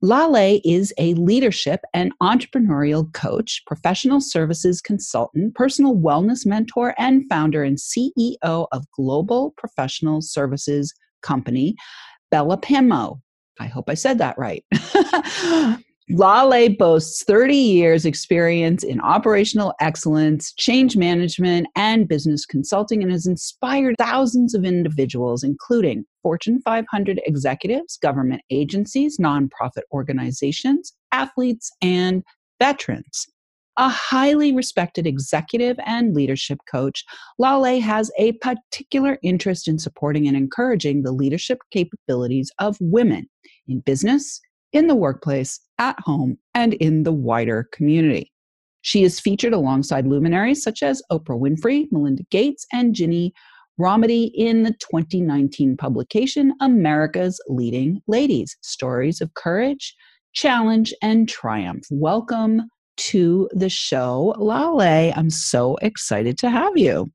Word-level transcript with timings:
Lale 0.00 0.60
is 0.64 0.94
a 0.96 1.14
leadership 1.14 1.80
and 1.92 2.12
entrepreneurial 2.22 3.12
coach, 3.14 3.62
professional 3.66 4.20
services 4.20 4.80
consultant, 4.80 5.56
personal 5.56 5.96
wellness 5.96 6.46
mentor, 6.46 6.94
and 6.98 7.24
founder 7.28 7.64
and 7.64 7.78
CEO 7.78 8.32
of 8.70 8.90
global 8.92 9.54
professional 9.56 10.20
services 10.20 10.94
company 11.22 11.74
Bella 12.30 12.58
Pamo. 12.58 13.20
I 13.58 13.66
hope 13.66 13.90
I 13.90 13.94
said 13.94 14.18
that 14.18 14.38
right. 14.38 14.64
Lale 16.10 16.74
boasts 16.78 17.22
30 17.24 17.54
years 17.54 18.06
experience 18.06 18.82
in 18.82 18.98
operational 19.00 19.74
excellence, 19.78 20.54
change 20.54 20.96
management, 20.96 21.66
and 21.76 22.08
business 22.08 22.46
consulting 22.46 23.02
and 23.02 23.12
has 23.12 23.26
inspired 23.26 23.94
thousands 23.98 24.54
of 24.54 24.64
individuals, 24.64 25.44
including 25.44 26.06
Fortune 26.22 26.62
500 26.62 27.20
executives, 27.26 27.98
government 27.98 28.40
agencies, 28.50 29.18
nonprofit 29.18 29.82
organizations, 29.92 30.94
athletes, 31.12 31.70
and 31.82 32.22
veterans. 32.58 33.26
A 33.76 33.90
highly 33.90 34.52
respected 34.52 35.06
executive 35.06 35.78
and 35.84 36.14
leadership 36.14 36.58
coach, 36.70 37.04
Lale 37.38 37.80
has 37.82 38.10
a 38.18 38.32
particular 38.32 39.18
interest 39.22 39.68
in 39.68 39.78
supporting 39.78 40.26
and 40.26 40.36
encouraging 40.36 41.02
the 41.02 41.12
leadership 41.12 41.58
capabilities 41.70 42.50
of 42.58 42.78
women 42.80 43.28
in 43.68 43.80
business, 43.80 44.40
in 44.72 44.86
the 44.86 44.94
workplace, 44.94 45.60
at 45.78 45.96
home, 46.00 46.38
and 46.54 46.74
in 46.74 47.02
the 47.02 47.12
wider 47.12 47.68
community. 47.72 48.32
She 48.82 49.02
is 49.04 49.20
featured 49.20 49.52
alongside 49.52 50.06
luminaries 50.06 50.62
such 50.62 50.82
as 50.82 51.02
Oprah 51.10 51.38
Winfrey, 51.38 51.86
Melinda 51.90 52.24
Gates, 52.30 52.66
and 52.72 52.94
Ginny 52.94 53.32
Rometty 53.78 54.30
in 54.34 54.64
the 54.64 54.74
2019 54.80 55.76
publication 55.76 56.52
America's 56.60 57.40
Leading 57.48 58.00
Ladies 58.08 58.56
Stories 58.62 59.20
of 59.20 59.34
Courage, 59.34 59.94
Challenge, 60.32 60.92
and 61.00 61.28
Triumph. 61.28 61.84
Welcome 61.90 62.62
to 62.96 63.48
the 63.52 63.68
show, 63.68 64.34
Lale. 64.38 65.12
I'm 65.14 65.30
so 65.30 65.76
excited 65.76 66.38
to 66.38 66.50
have 66.50 66.76
you. 66.76 67.08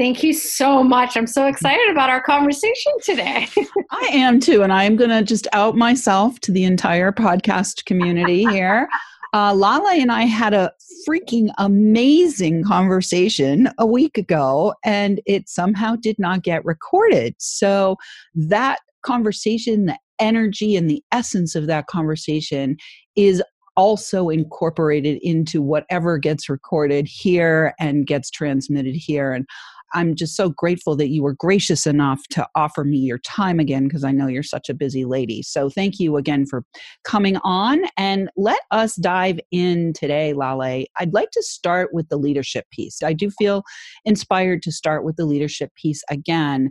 Thank 0.00 0.22
you 0.22 0.32
so 0.32 0.82
much. 0.82 1.14
I'm 1.14 1.26
so 1.26 1.46
excited 1.46 1.90
about 1.90 2.08
our 2.08 2.22
conversation 2.22 2.92
today. 3.02 3.46
I 3.90 4.08
am 4.10 4.40
too. 4.40 4.62
And 4.62 4.72
I'm 4.72 4.96
going 4.96 5.10
to 5.10 5.22
just 5.22 5.46
out 5.52 5.76
myself 5.76 6.40
to 6.40 6.52
the 6.52 6.64
entire 6.64 7.12
podcast 7.12 7.84
community 7.84 8.46
here. 8.46 8.88
Uh, 9.32 9.54
Lale 9.54 9.86
and 9.86 10.10
I 10.10 10.24
had 10.24 10.54
a 10.54 10.72
freaking 11.08 11.52
amazing 11.58 12.64
conversation 12.64 13.68
a 13.78 13.86
week 13.86 14.18
ago, 14.18 14.74
and 14.84 15.20
it 15.24 15.48
somehow 15.48 15.94
did 15.94 16.18
not 16.18 16.42
get 16.42 16.64
recorded. 16.64 17.36
So, 17.38 17.94
that 18.34 18.80
conversation, 19.04 19.86
the 19.86 19.96
energy 20.18 20.74
and 20.74 20.90
the 20.90 21.00
essence 21.12 21.54
of 21.54 21.68
that 21.68 21.86
conversation 21.86 22.76
is 23.14 23.40
also 23.76 24.28
incorporated 24.30 25.18
into 25.22 25.62
whatever 25.62 26.18
gets 26.18 26.48
recorded 26.48 27.06
here 27.08 27.72
and 27.78 28.06
gets 28.06 28.30
transmitted 28.30 28.96
here. 28.96 29.32
And 29.32 29.46
I'm 29.92 30.14
just 30.14 30.36
so 30.36 30.50
grateful 30.50 30.96
that 30.96 31.08
you 31.08 31.22
were 31.22 31.34
gracious 31.34 31.86
enough 31.86 32.20
to 32.30 32.46
offer 32.54 32.84
me 32.84 32.98
your 32.98 33.18
time 33.18 33.58
again 33.58 33.84
because 33.84 34.04
I 34.04 34.12
know 34.12 34.26
you're 34.26 34.42
such 34.42 34.68
a 34.68 34.74
busy 34.74 35.04
lady. 35.04 35.42
So 35.42 35.68
thank 35.70 35.98
you 35.98 36.16
again 36.16 36.46
for 36.46 36.64
coming 37.04 37.36
on 37.44 37.82
and 37.96 38.30
let 38.36 38.60
us 38.70 38.96
dive 38.96 39.40
in 39.50 39.92
today, 39.92 40.32
Lale. 40.32 40.84
I'd 40.98 41.14
like 41.14 41.30
to 41.32 41.42
start 41.42 41.90
with 41.92 42.08
the 42.08 42.16
leadership 42.16 42.66
piece. 42.70 43.02
I 43.02 43.12
do 43.12 43.30
feel 43.30 43.62
inspired 44.04 44.62
to 44.62 44.72
start 44.72 45.04
with 45.04 45.16
the 45.16 45.26
leadership 45.26 45.74
piece 45.74 46.02
again 46.10 46.70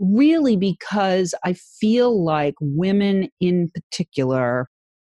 really 0.00 0.56
because 0.56 1.34
I 1.44 1.52
feel 1.52 2.24
like 2.24 2.54
women 2.60 3.28
in 3.38 3.70
particular 3.74 4.68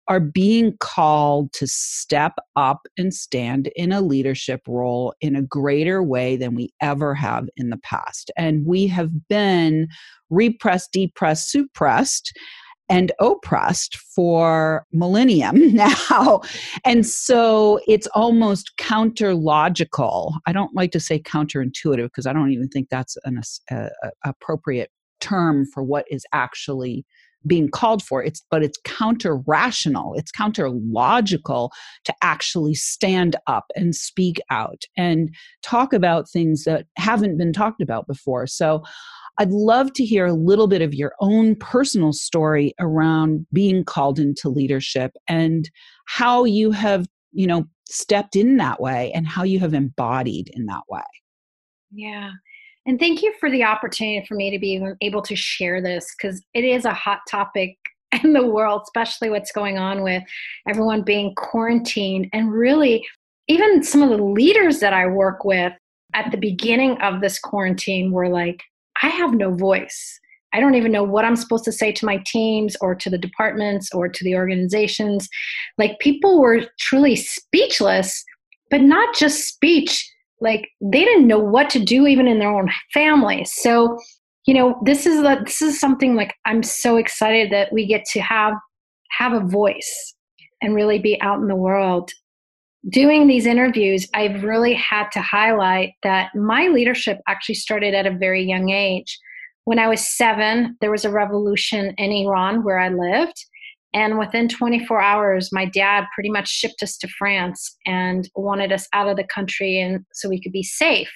are 0.08 0.20
being 0.20 0.76
called 0.80 1.52
to 1.54 1.68
step 1.68 2.34
up 2.56 2.88
and 2.98 3.14
stand 3.14 3.70
in 3.76 3.92
a 3.92 4.02
leadership 4.02 4.62
role 4.68 5.14
in 5.22 5.36
a 5.36 5.42
greater 5.42 6.04
way 6.04 6.36
than 6.36 6.56
we 6.56 6.70
ever 6.82 7.14
have 7.14 7.48
in 7.58 7.70
the 7.70 7.78
past. 7.78 8.32
And 8.38 8.66
we 8.66 8.88
have 8.88 9.28
been 9.28 9.88
repressed, 10.30 10.92
depressed, 10.92 11.52
suppressed 11.52 12.38
and 12.88 13.12
oppressed 13.20 13.98
for 13.98 14.86
millennium 14.92 15.74
now. 15.76 16.42
And 16.84 17.06
so 17.06 17.80
it's 17.88 18.08
almost 18.14 18.78
counter 18.78 19.34
logical. 19.34 20.36
I 20.46 20.52
don't 20.52 20.76
like 20.76 20.92
to 20.92 21.00
say 21.00 21.20
counterintuitive 21.20 22.04
because 22.04 22.28
I 22.28 22.34
don't 22.34 22.52
even 22.52 22.70
think 22.70 22.90
that's 22.90 23.18
an 23.26 23.42
a, 23.72 23.76
uh, 23.76 23.90
a 24.04 24.30
appropriate 24.30 24.92
term 25.20 25.66
for 25.74 25.84
what 25.84 26.06
is 26.10 26.26
actually 26.34 27.06
being 27.48 27.70
called 27.70 28.04
for 28.04 28.24
it's 28.24 28.44
but 28.50 28.64
it's 28.64 28.80
counter 28.84 29.38
rational 29.48 30.14
it's 30.16 30.32
counter 30.32 30.70
logical 30.70 31.72
to 32.04 32.14
actually 32.22 32.74
stand 32.74 33.36
up 33.48 33.66
and 33.76 33.96
speak 33.96 34.40
out 34.50 34.84
and 34.98 35.34
talk 35.62 35.94
about 35.94 36.30
things 36.30 36.64
that 36.64 36.86
haven't 36.98 37.38
been 37.38 37.54
talked 37.54 37.82
about 37.82 38.08
before 38.08 38.48
so 38.48 38.84
I'd 39.38 39.52
love 39.52 39.92
to 39.94 40.06
hear 40.06 40.26
a 40.26 40.34
little 40.34 40.68
bit 40.68 40.82
of 40.82 40.94
your 40.94 41.14
own 41.20 41.56
personal 41.56 42.14
story 42.14 42.74
around 42.80 43.46
being 43.52 43.84
called 43.84 44.18
into 44.18 44.48
leadership 44.48 45.12
and 45.28 45.70
how 46.06 46.46
you 46.46 46.72
have, 46.72 47.08
you 47.34 47.46
know, 47.46 47.66
stepped 47.88 48.36
in 48.36 48.58
that 48.58 48.80
way 48.80 49.12
and 49.14 49.28
how 49.28 49.44
you 49.44 49.60
have 49.60 49.74
embodied 49.74 50.50
in 50.54 50.68
that 50.68 50.84
way. 50.90 51.04
Yeah. 51.92 52.32
And 52.86 53.00
thank 53.00 53.24
you 53.24 53.34
for 53.40 53.50
the 53.50 53.64
opportunity 53.64 54.26
for 54.28 54.36
me 54.36 54.52
to 54.52 54.60
be 54.60 54.82
able 55.02 55.22
to 55.24 55.36
share 55.36 55.82
this 55.82 56.14
because 56.16 56.42
it 56.54 56.64
is 56.64 56.86
a 56.86 56.94
hot 56.94 57.20
topic 57.30 57.78
in 58.24 58.34
the 58.34 58.46
world, 58.46 58.82
especially 58.84 59.30
what's 59.30 59.52
going 59.52 59.78
on 59.78 60.04
with 60.04 60.24
everyone 60.68 61.02
being 61.02 61.34
quarantined. 61.36 62.28
And 62.34 62.52
really, 62.52 63.06
even 63.48 63.84
some 63.84 64.02
of 64.02 64.10
the 64.10 64.24
leaders 64.24 64.80
that 64.80 64.94
I 64.94 65.08
work 65.08 65.46
with 65.46 65.74
at 66.14 66.32
the 66.32 66.38
beginning 66.38 66.98
of 67.02 67.22
this 67.22 67.40
quarantine 67.40 68.12
were 68.12 68.30
like, 68.30 68.62
I 69.04 69.10
have 69.10 69.34
no 69.34 69.54
voice. 69.54 70.20
I 70.54 70.62
don't 70.62 70.76
even 70.76 70.92
know 70.92 71.04
what 71.04 71.26
I'm 71.26 71.36
supposed 71.36 71.66
to 71.66 71.72
say 71.72 71.92
to 71.92 72.06
my 72.06 72.24
teams 72.26 72.78
or 72.80 72.96
to 72.96 73.10
the 73.10 73.18
departments 73.18 73.90
or 73.94 74.08
to 74.08 74.24
the 74.24 74.36
organizations. 74.36 75.28
Like 75.78 76.00
people 76.00 76.40
were 76.40 76.62
truly 76.80 77.18
speechless, 77.18 78.24
but 78.72 78.82
not 78.82 79.14
just 79.14 79.44
speech 79.44 80.10
like 80.42 80.68
they 80.82 81.04
didn't 81.06 81.28
know 81.28 81.40
what 81.40 81.70
to 81.70 81.80
do 81.80 82.08
even 82.08 82.28
in 82.28 82.40
their 82.40 82.52
own 82.52 82.70
families 82.94 83.54
so 83.56 83.98
you 84.46 84.54
know 84.54 84.80
this 84.86 85.06
is 85.06 85.20
a, 85.20 85.42
this 85.46 85.62
is 85.62 85.80
something 85.80 86.16
like 86.16 86.34
i'm 86.46 86.62
so 86.62 86.98
excited 86.98 87.52
that 87.52 87.72
we 87.72 87.86
get 87.86 88.06
to 88.06 88.20
have 88.20 88.54
have 89.18 89.34
a 89.34 89.40
voice 89.40 90.16
and 90.62 90.76
really 90.76 91.00
be 91.00 91.20
out 91.22 91.40
in 91.40 91.48
the 91.48 91.56
world. 91.56 92.12
Doing 92.90 93.28
these 93.28 93.48
interviews 93.48 94.08
i've 94.14 94.44
really 94.44 94.74
had 94.74 95.10
to 95.14 95.22
highlight 95.22 95.94
that 96.04 96.36
my 96.36 96.68
leadership 96.68 97.20
actually 97.28 97.56
started 97.56 97.96
at 97.96 98.06
a 98.06 98.16
very 98.16 98.44
young 98.44 98.70
age. 98.70 99.18
When 99.64 99.80
i 99.80 99.88
was 99.88 100.06
seven 100.06 100.78
there 100.82 100.92
was 100.92 101.04
a 101.04 101.12
revolution 101.12 101.96
in 101.98 102.12
iran 102.12 102.64
where 102.64 102.78
i 102.78 102.90
lived 102.90 103.44
and 103.96 104.20
within 104.20 104.50
24 104.50 105.02
hours, 105.02 105.50
my 105.54 105.66
dad 105.66 106.04
pretty 106.14 106.30
much 106.30 106.50
shipped 106.50 106.84
us 106.84 106.98
to 106.98 107.08
France 107.08 107.78
and 107.86 108.30
wanted 108.36 108.74
us 108.74 108.90
out 108.92 109.08
of 109.08 109.16
the 109.16 109.24
country 109.24 109.80
and 109.80 110.06
so 110.12 110.28
we 110.28 110.42
could 110.42 110.52
be 110.52 110.64
safe. 110.64 111.10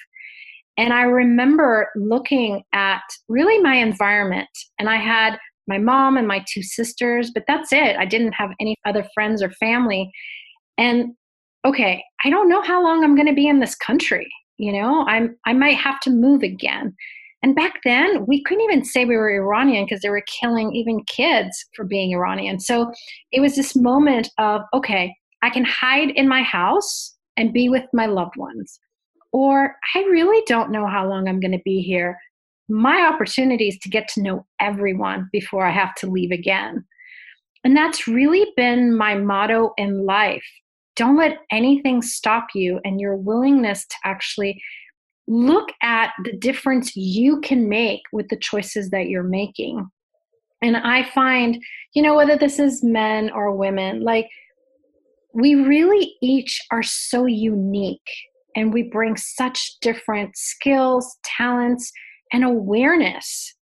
And 0.78 0.94
I 0.94 1.02
remember 1.02 1.90
looking 1.94 2.62
at 2.72 3.02
really 3.28 3.58
my 3.58 3.74
environment, 3.74 4.48
and 4.78 4.88
I 4.88 4.96
had 4.96 5.36
my 5.68 5.76
mom 5.76 6.16
and 6.16 6.26
my 6.26 6.42
two 6.50 6.62
sisters, 6.62 7.30
but 7.34 7.44
that's 7.46 7.70
it. 7.70 7.96
I 7.98 8.06
didn't 8.06 8.32
have 8.32 8.50
any 8.58 8.74
other 8.86 9.06
friends 9.12 9.42
or 9.42 9.50
family. 9.50 10.10
And 10.78 11.12
okay, 11.66 12.02
I 12.24 12.30
don't 12.30 12.48
know 12.48 12.62
how 12.62 12.82
long 12.82 13.04
I'm 13.04 13.14
going 13.14 13.28
to 13.28 13.34
be 13.34 13.46
in 13.46 13.60
this 13.60 13.74
country. 13.74 14.26
You 14.56 14.72
know, 14.72 15.04
I'm 15.06 15.36
I 15.44 15.52
might 15.52 15.76
have 15.76 16.00
to 16.00 16.10
move 16.10 16.42
again. 16.42 16.94
And 17.42 17.54
back 17.54 17.80
then, 17.84 18.26
we 18.26 18.42
couldn't 18.42 18.64
even 18.64 18.84
say 18.84 19.04
we 19.04 19.16
were 19.16 19.30
Iranian 19.30 19.86
because 19.86 20.02
they 20.02 20.10
were 20.10 20.24
killing 20.40 20.74
even 20.74 21.02
kids 21.04 21.64
for 21.74 21.84
being 21.84 22.12
Iranian. 22.12 22.60
So 22.60 22.92
it 23.32 23.40
was 23.40 23.56
this 23.56 23.74
moment 23.74 24.28
of, 24.38 24.62
okay, 24.74 25.14
I 25.42 25.50
can 25.50 25.64
hide 25.64 26.10
in 26.10 26.28
my 26.28 26.42
house 26.42 27.16
and 27.36 27.52
be 27.52 27.68
with 27.68 27.84
my 27.94 28.06
loved 28.06 28.36
ones. 28.36 28.78
Or 29.32 29.76
I 29.94 30.00
really 30.00 30.42
don't 30.46 30.70
know 30.70 30.86
how 30.86 31.08
long 31.08 31.28
I'm 31.28 31.40
going 31.40 31.52
to 31.52 31.62
be 31.64 31.80
here. 31.80 32.18
My 32.68 33.02
opportunity 33.02 33.68
is 33.68 33.78
to 33.78 33.88
get 33.88 34.06
to 34.08 34.22
know 34.22 34.46
everyone 34.60 35.28
before 35.32 35.64
I 35.64 35.70
have 35.70 35.94
to 35.96 36.10
leave 36.10 36.32
again. 36.32 36.84
And 37.64 37.76
that's 37.76 38.06
really 38.06 38.46
been 38.56 38.96
my 38.96 39.14
motto 39.14 39.72
in 39.76 40.04
life. 40.04 40.44
Don't 40.96 41.16
let 41.16 41.38
anything 41.50 42.02
stop 42.02 42.48
you 42.54 42.80
and 42.84 43.00
your 43.00 43.16
willingness 43.16 43.86
to 43.86 43.96
actually 44.04 44.60
look 45.30 45.70
at 45.80 46.10
the 46.24 46.32
difference 46.32 46.96
you 46.96 47.40
can 47.40 47.68
make 47.68 48.02
with 48.12 48.28
the 48.28 48.36
choices 48.36 48.90
that 48.90 49.08
you're 49.08 49.22
making. 49.22 49.88
And 50.60 50.76
I 50.76 51.04
find, 51.04 51.62
you 51.94 52.02
know, 52.02 52.16
whether 52.16 52.36
this 52.36 52.58
is 52.58 52.82
men 52.82 53.30
or 53.30 53.54
women, 53.54 54.02
like 54.02 54.28
we 55.32 55.54
really 55.54 56.16
each 56.20 56.60
are 56.72 56.82
so 56.82 57.26
unique 57.26 58.10
and 58.56 58.74
we 58.74 58.82
bring 58.82 59.16
such 59.16 59.76
different 59.80 60.36
skills, 60.36 61.16
talents, 61.24 61.92
and 62.32 62.44
awareness 62.44 63.54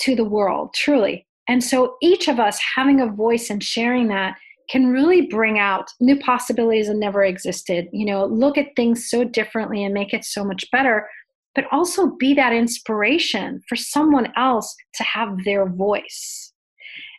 to 0.00 0.14
the 0.14 0.24
world, 0.24 0.74
truly. 0.74 1.26
And 1.48 1.64
so 1.64 1.96
each 2.02 2.28
of 2.28 2.38
us 2.38 2.60
having 2.76 3.00
a 3.00 3.10
voice 3.10 3.48
and 3.48 3.64
sharing 3.64 4.08
that 4.08 4.36
can 4.72 4.88
really 4.88 5.26
bring 5.26 5.58
out 5.58 5.90
new 6.00 6.18
possibilities 6.18 6.88
that 6.88 6.96
never 6.96 7.22
existed. 7.22 7.88
You 7.92 8.06
know, 8.06 8.24
look 8.24 8.56
at 8.56 8.74
things 8.74 9.08
so 9.10 9.22
differently 9.22 9.84
and 9.84 9.92
make 9.92 10.14
it 10.14 10.24
so 10.24 10.44
much 10.44 10.64
better, 10.72 11.06
but 11.54 11.66
also 11.70 12.16
be 12.18 12.32
that 12.34 12.54
inspiration 12.54 13.60
for 13.68 13.76
someone 13.76 14.32
else 14.34 14.74
to 14.94 15.02
have 15.02 15.44
their 15.44 15.68
voice. 15.68 16.54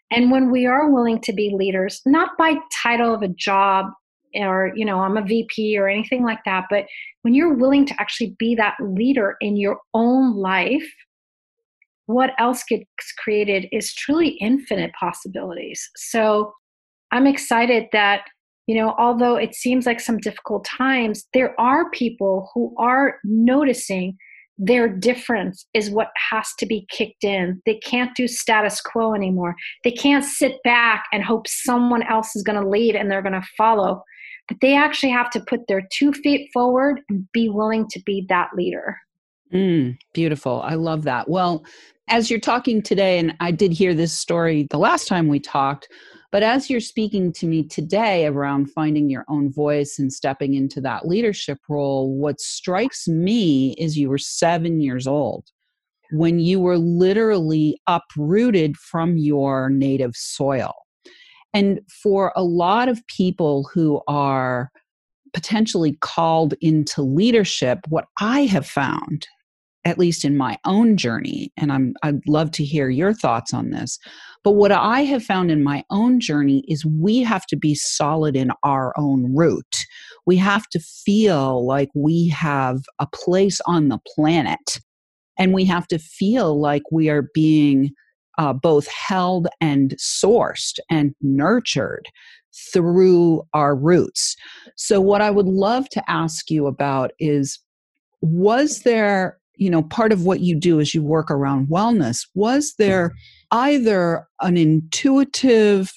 And 0.10 0.32
when 0.32 0.50
we 0.50 0.66
are 0.66 0.90
willing 0.90 1.22
to 1.22 1.34
be 1.34 1.54
leaders, 1.56 2.02
not 2.08 2.32
by 2.40 2.56
title 2.74 3.14
of 3.14 3.22
a 3.22 3.28
job 3.28 3.86
or, 4.34 4.72
you 4.76 4.84
know, 4.84 5.02
I'm 5.02 5.18
a 5.18 5.22
VP 5.22 5.78
or 5.78 5.88
anything 5.88 6.24
like 6.24 6.40
that, 6.46 6.66
but 6.72 6.86
when 7.22 7.36
you're 7.36 7.54
willing 7.54 7.86
to 7.86 7.94
actually 8.00 8.36
be 8.40 8.56
that 8.56 8.78
leader 8.80 9.36
in 9.42 9.58
your 9.58 9.80
own 9.94 10.36
life, 10.36 10.92
what 12.08 12.32
else 12.40 12.64
gets 12.68 12.86
created 13.20 13.68
is 13.72 13.94
truly 13.94 14.30
infinite 14.42 14.92
possibilities. 15.00 15.88
So 15.96 16.52
I'm 17.14 17.28
excited 17.28 17.86
that, 17.92 18.24
you 18.66 18.76
know, 18.76 18.96
although 18.98 19.36
it 19.36 19.54
seems 19.54 19.86
like 19.86 20.00
some 20.00 20.18
difficult 20.18 20.66
times, 20.66 21.26
there 21.34 21.54
are 21.62 21.92
people 21.92 22.50
who 22.54 22.74
are 22.80 23.20
noticing 23.24 24.18
their 24.58 24.90
difference 24.90 25.68
is 25.76 25.92
what 25.92 26.10
has 26.32 26.50
to 26.58 26.66
be 26.66 26.88
kicked 26.90 27.24
in. 27.24 27.62
They 27.68 27.76
can't 27.76 28.16
do 28.16 28.28
status 28.28 28.82
quo 28.82 29.14
anymore. 29.14 29.56
They 29.84 29.92
can't 29.92 30.26
sit 30.26 30.56
back 30.64 31.06
and 31.14 31.24
hope 31.24 31.48
someone 31.48 32.02
else 32.04 32.36
is 32.36 32.42
going 32.42 32.60
to 32.60 32.68
lead 32.68 32.96
and 32.96 33.12
they're 33.12 33.22
going 33.22 33.40
to 33.40 33.48
follow. 33.58 34.04
But 34.48 34.58
they 34.62 34.76
actually 34.76 35.12
have 35.12 35.30
to 35.32 35.40
put 35.48 35.68
their 35.68 35.84
two 35.94 36.14
feet 36.14 36.50
forward 36.52 37.02
and 37.10 37.28
be 37.32 37.48
willing 37.48 37.88
to 37.90 38.02
be 38.08 38.26
that 38.30 38.50
leader. 38.56 38.98
Mm, 39.54 39.98
beautiful. 40.14 40.62
I 40.64 40.74
love 40.74 41.04
that. 41.04 41.30
Well, 41.30 41.64
as 42.08 42.32
you're 42.32 42.40
talking 42.40 42.82
today, 42.82 43.20
and 43.20 43.36
I 43.40 43.52
did 43.52 43.72
hear 43.72 43.94
this 43.94 44.14
story 44.14 44.68
the 44.72 44.80
last 44.80 45.08
time 45.08 45.28
we 45.28 45.40
talked, 45.40 45.88
but 46.34 46.42
as 46.42 46.68
you're 46.68 46.80
speaking 46.80 47.32
to 47.34 47.46
me 47.46 47.64
today 47.64 48.26
around 48.26 48.72
finding 48.72 49.08
your 49.08 49.24
own 49.30 49.54
voice 49.54 50.00
and 50.00 50.12
stepping 50.12 50.56
into 50.56 50.82
that 50.82 51.08
leadership 51.08 51.60
role, 51.70 52.12
what 52.18 52.42
strikes 52.42 53.08
me 53.08 53.76
is 53.78 54.00
you 54.00 54.10
were 54.10 54.18
seven 54.18 54.82
years 54.82 55.06
old 55.06 55.46
when 56.12 56.40
you 56.40 56.60
were 56.60 56.80
literally 56.80 57.80
uprooted 57.86 58.76
from 58.78 59.16
your 59.16 59.70
native 59.70 60.16
soil. 60.16 60.74
And 61.54 61.82
for 62.02 62.34
a 62.36 62.44
lot 62.44 62.90
of 62.90 63.06
people 63.06 63.70
who 63.72 64.02
are 64.08 64.72
potentially 65.34 66.00
called 66.02 66.56
into 66.62 67.04
leadership, 67.04 67.82
what 67.90 68.06
I 68.20 68.46
have 68.46 68.66
found 68.66 69.28
at 69.86 70.00
least 70.00 70.24
in 70.24 70.38
my 70.38 70.58
own 70.66 70.96
journey, 70.96 71.52
and 71.58 71.72
I'm, 71.72 71.94
I'd 72.04 72.28
love 72.28 72.52
to 72.52 72.64
hear 72.64 72.90
your 72.90 73.14
thoughts 73.14 73.54
on 73.54 73.72
this. 73.72 74.00
But 74.44 74.52
what 74.52 74.72
I 74.72 75.02
have 75.02 75.24
found 75.24 75.52
in 75.52 75.64
my 75.64 75.84
own 75.90 76.20
journey 76.20 76.64
is 76.68 76.86
we 76.86 77.20
have 77.20 77.46
to 77.48 77.58
be 77.58 77.76
solid 77.76 78.36
in 78.36 78.52
our 78.64 78.94
own 78.98 79.36
root. 79.36 79.86
We 80.26 80.38
have 80.38 80.68
to 80.70 80.80
feel 80.80 81.66
like 81.66 81.90
we 81.94 82.30
have 82.30 82.80
a 83.00 83.08
place 83.08 83.60
on 83.66 83.90
the 83.90 84.00
planet, 84.16 84.80
and 85.38 85.54
we 85.54 85.66
have 85.66 85.88
to 85.88 86.00
feel 86.00 86.60
like 86.60 86.84
we 86.92 87.10
are 87.10 87.28
being 87.34 87.92
uh, 88.38 88.54
both 88.54 88.88
held 88.88 89.48
and 89.62 89.96
sourced 90.00 90.80
and 90.90 91.14
nurtured 91.22 92.08
through 92.72 93.44
our 93.54 93.76
roots. 93.76 94.36
So, 94.76 95.02
what 95.02 95.22
I 95.22 95.32
would 95.32 95.48
love 95.48 95.90
to 95.90 96.10
ask 96.10 96.50
you 96.50 96.68
about 96.68 97.12
is 97.20 97.60
was 98.22 98.84
there 98.84 99.38
you 99.56 99.70
know 99.70 99.84
part 99.84 100.12
of 100.12 100.26
what 100.26 100.40
you 100.40 100.56
do 100.56 100.80
is 100.80 100.94
you 100.94 101.04
work 101.04 101.30
around 101.30 101.68
wellness 101.68 102.28
was 102.34 102.74
there 102.78 103.10
mm-hmm. 103.10 103.58
either 103.60 104.28
an 104.42 104.58
intuitive 104.58 105.92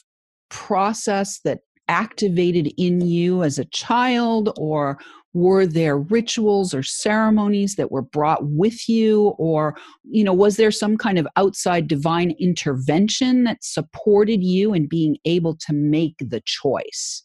process 0.48 1.40
that 1.44 1.60
activated 1.88 2.72
in 2.76 3.00
you 3.00 3.42
as 3.42 3.58
a 3.58 3.64
child 3.66 4.52
or 4.56 4.98
were 5.36 5.66
there 5.66 5.98
rituals 5.98 6.72
or 6.72 6.82
ceremonies 6.82 7.76
that 7.76 7.92
were 7.92 8.00
brought 8.00 8.40
with 8.42 8.88
you? 8.88 9.34
Or 9.38 9.76
you 10.02 10.24
know 10.24 10.32
was 10.32 10.56
there 10.56 10.70
some 10.70 10.96
kind 10.96 11.18
of 11.18 11.28
outside 11.36 11.86
divine 11.86 12.34
intervention 12.40 13.44
that 13.44 13.62
supported 13.62 14.42
you 14.42 14.72
in 14.72 14.86
being 14.88 15.18
able 15.26 15.54
to 15.56 15.74
make 15.74 16.16
the 16.20 16.42
choice? 16.46 17.22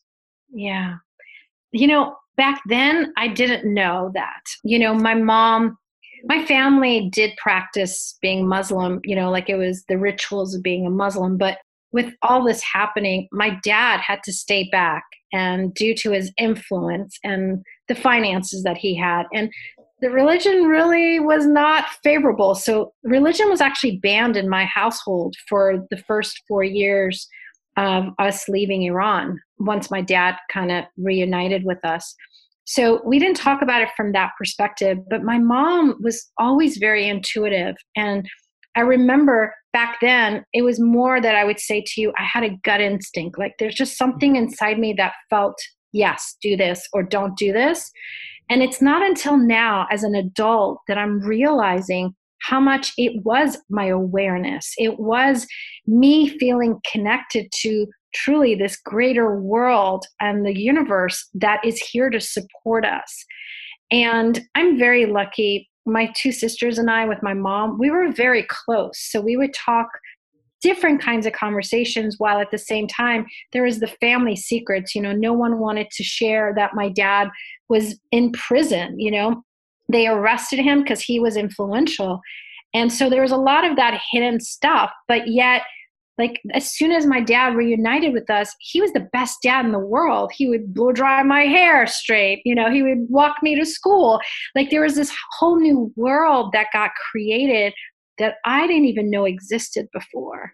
Yeah. 0.53 0.95
You 1.71 1.87
know 1.87 2.15
back 2.37 2.61
then 2.67 3.11
i 3.17 3.27
didn't 3.27 3.73
know 3.73 4.11
that. 4.13 4.43
You 4.63 4.77
know 4.77 4.93
my 4.93 5.13
mom 5.13 5.77
my 6.25 6.45
family 6.45 7.09
did 7.11 7.31
practice 7.37 8.17
being 8.21 8.47
Muslim, 8.47 8.99
you 9.03 9.15
know, 9.15 9.29
like 9.29 9.49
it 9.49 9.57
was 9.57 9.83
the 9.87 9.97
rituals 9.97 10.55
of 10.55 10.63
being 10.63 10.85
a 10.85 10.89
Muslim. 10.89 11.37
But 11.37 11.57
with 11.91 12.13
all 12.21 12.43
this 12.43 12.61
happening, 12.61 13.27
my 13.31 13.57
dad 13.63 13.99
had 13.99 14.23
to 14.23 14.33
stay 14.33 14.69
back, 14.71 15.03
and 15.33 15.73
due 15.73 15.93
to 15.95 16.11
his 16.11 16.31
influence 16.37 17.17
and 17.23 17.63
the 17.87 17.95
finances 17.95 18.63
that 18.63 18.77
he 18.77 18.95
had, 18.95 19.23
and 19.33 19.51
the 19.99 20.09
religion 20.09 20.63
really 20.63 21.19
was 21.19 21.45
not 21.45 21.85
favorable. 22.03 22.55
So, 22.55 22.93
religion 23.03 23.49
was 23.49 23.61
actually 23.61 23.97
banned 23.97 24.37
in 24.37 24.49
my 24.49 24.65
household 24.65 25.35
for 25.47 25.85
the 25.89 25.97
first 25.97 26.41
four 26.47 26.63
years 26.63 27.27
of 27.77 28.05
us 28.19 28.47
leaving 28.49 28.83
Iran 28.83 29.39
once 29.59 29.91
my 29.91 30.01
dad 30.01 30.35
kind 30.51 30.71
of 30.71 30.85
reunited 30.97 31.63
with 31.65 31.83
us. 31.85 32.15
So 32.71 33.01
we 33.03 33.19
didn't 33.19 33.35
talk 33.35 33.61
about 33.61 33.81
it 33.81 33.89
from 33.97 34.13
that 34.13 34.31
perspective, 34.37 34.97
but 35.09 35.23
my 35.23 35.37
mom 35.37 35.97
was 36.01 36.31
always 36.37 36.77
very 36.77 37.05
intuitive. 37.05 37.75
And 37.97 38.25
I 38.77 38.79
remember 38.79 39.53
back 39.73 39.97
then, 39.99 40.45
it 40.53 40.61
was 40.61 40.79
more 40.79 41.19
that 41.19 41.35
I 41.35 41.43
would 41.43 41.59
say 41.59 41.83
to 41.85 42.01
you, 42.01 42.13
I 42.17 42.23
had 42.23 42.45
a 42.45 42.57
gut 42.63 42.79
instinct. 42.79 43.37
Like 43.37 43.55
there's 43.59 43.75
just 43.75 43.97
something 43.97 44.35
mm-hmm. 44.35 44.43
inside 44.43 44.79
me 44.79 44.93
that 44.93 45.11
felt, 45.29 45.55
yes, 45.91 46.37
do 46.41 46.55
this 46.55 46.87
or 46.93 47.03
don't 47.03 47.35
do 47.37 47.51
this. 47.51 47.91
And 48.49 48.63
it's 48.63 48.81
not 48.81 49.05
until 49.05 49.35
now, 49.35 49.85
as 49.91 50.03
an 50.03 50.15
adult, 50.15 50.79
that 50.87 50.97
I'm 50.97 51.19
realizing 51.19 52.15
how 52.41 52.59
much 52.59 52.91
it 52.97 53.23
was 53.23 53.57
my 53.69 53.85
awareness. 53.85 54.73
It 54.77 54.99
was 54.99 55.47
me 55.87 56.27
feeling 56.27 56.79
connected 56.91 57.51
to 57.61 57.87
truly 58.13 58.55
this 58.55 58.75
greater 58.77 59.39
world 59.39 60.05
and 60.19 60.45
the 60.45 60.57
universe 60.57 61.29
that 61.35 61.63
is 61.63 61.79
here 61.79 62.09
to 62.09 62.19
support 62.19 62.85
us. 62.85 63.25
And 63.91 64.41
I'm 64.55 64.77
very 64.77 65.05
lucky. 65.05 65.69
My 65.85 66.11
two 66.15 66.31
sisters 66.31 66.77
and 66.77 66.89
I, 66.89 67.05
with 67.05 67.23
my 67.23 67.33
mom, 67.33 67.77
we 67.79 67.89
were 67.89 68.11
very 68.11 68.45
close. 68.49 68.99
So 68.99 69.21
we 69.21 69.37
would 69.37 69.53
talk 69.53 69.87
different 70.61 71.01
kinds 71.01 71.25
of 71.25 71.33
conversations 71.33 72.15
while 72.17 72.39
at 72.39 72.51
the 72.51 72.57
same 72.57 72.87
time 72.87 73.25
there 73.51 73.63
was 73.63 73.79
the 73.79 73.87
family 73.87 74.35
secrets 74.35 74.93
you 74.93 75.01
know 75.01 75.11
no 75.11 75.33
one 75.33 75.57
wanted 75.57 75.89
to 75.89 76.03
share 76.03 76.53
that 76.55 76.75
my 76.75 76.87
dad 76.87 77.29
was 77.67 77.99
in 78.11 78.31
prison 78.31 78.99
you 78.99 79.09
know 79.09 79.43
they 79.91 80.07
arrested 80.07 80.59
him 80.59 80.81
because 80.81 81.01
he 81.01 81.19
was 81.19 81.37
influential. 81.37 82.21
And 82.73 82.91
so 82.91 83.09
there 83.09 83.21
was 83.21 83.31
a 83.31 83.37
lot 83.37 83.69
of 83.69 83.75
that 83.75 83.99
hidden 84.11 84.39
stuff 84.39 84.91
but 85.07 85.27
yet 85.27 85.63
like 86.17 86.39
as 86.53 86.71
soon 86.71 86.91
as 86.91 87.05
my 87.05 87.19
dad 87.21 87.55
reunited 87.55 88.13
with 88.13 88.29
us 88.29 88.53
he 88.59 88.81
was 88.81 88.91
the 88.93 89.07
best 89.11 89.37
dad 89.41 89.65
in 89.65 89.71
the 89.71 89.79
world. 89.79 90.31
He 90.33 90.47
would 90.47 90.73
blow 90.73 90.91
dry 90.91 91.23
my 91.23 91.43
hair 91.43 91.87
straight 91.87 92.41
you 92.45 92.55
know 92.55 92.69
he 92.71 92.83
would 92.83 93.07
walk 93.09 93.37
me 93.41 93.55
to 93.55 93.65
school. 93.65 94.19
Like 94.55 94.69
there 94.69 94.81
was 94.81 94.95
this 94.95 95.13
whole 95.37 95.59
new 95.59 95.91
world 95.95 96.51
that 96.53 96.67
got 96.73 96.91
created 97.11 97.73
that 98.17 98.35
i 98.45 98.67
didn't 98.67 98.85
even 98.85 99.09
know 99.09 99.25
existed 99.25 99.87
before. 99.93 100.53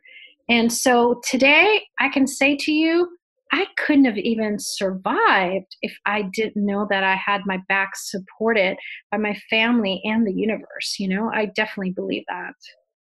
And 0.49 0.71
so 0.71 1.21
today 1.29 1.83
i 1.99 2.09
can 2.09 2.27
say 2.27 2.55
to 2.57 2.71
you 2.71 3.09
I 3.51 3.65
couldn't 3.77 4.05
have 4.05 4.17
even 4.17 4.57
survived 4.59 5.75
if 5.81 5.95
I 6.05 6.23
didn't 6.33 6.65
know 6.65 6.87
that 6.89 7.03
I 7.03 7.15
had 7.15 7.41
my 7.45 7.59
back 7.67 7.91
supported 7.95 8.77
by 9.11 9.17
my 9.17 9.39
family 9.49 10.01
and 10.03 10.25
the 10.25 10.33
universe. 10.33 10.95
You 10.99 11.09
know, 11.09 11.31
I 11.33 11.45
definitely 11.45 11.91
believe 11.91 12.23
that. 12.27 12.53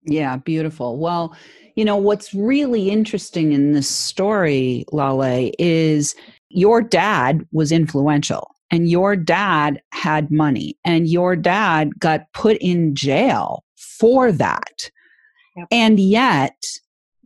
Yeah, 0.07 0.37
beautiful. 0.37 0.97
Well, 0.97 1.35
you 1.75 1.83
know, 1.83 1.95
what's 1.97 2.33
really 2.33 2.89
interesting 2.89 3.53
in 3.53 3.71
this 3.71 3.89
story, 3.89 4.85
Lale, 4.91 5.51
is 5.57 6.15
your 6.49 6.81
dad 6.81 7.45
was 7.51 7.71
influential 7.71 8.47
and 8.69 8.89
your 8.89 9.15
dad 9.15 9.81
had 9.91 10.29
money 10.29 10.77
and 10.85 11.07
your 11.07 11.35
dad 11.35 11.99
got 11.99 12.31
put 12.33 12.57
in 12.57 12.93
jail 12.93 13.63
for 13.75 14.31
that. 14.31 14.89
Yep. 15.57 15.67
And 15.71 15.99
yet, 15.99 16.55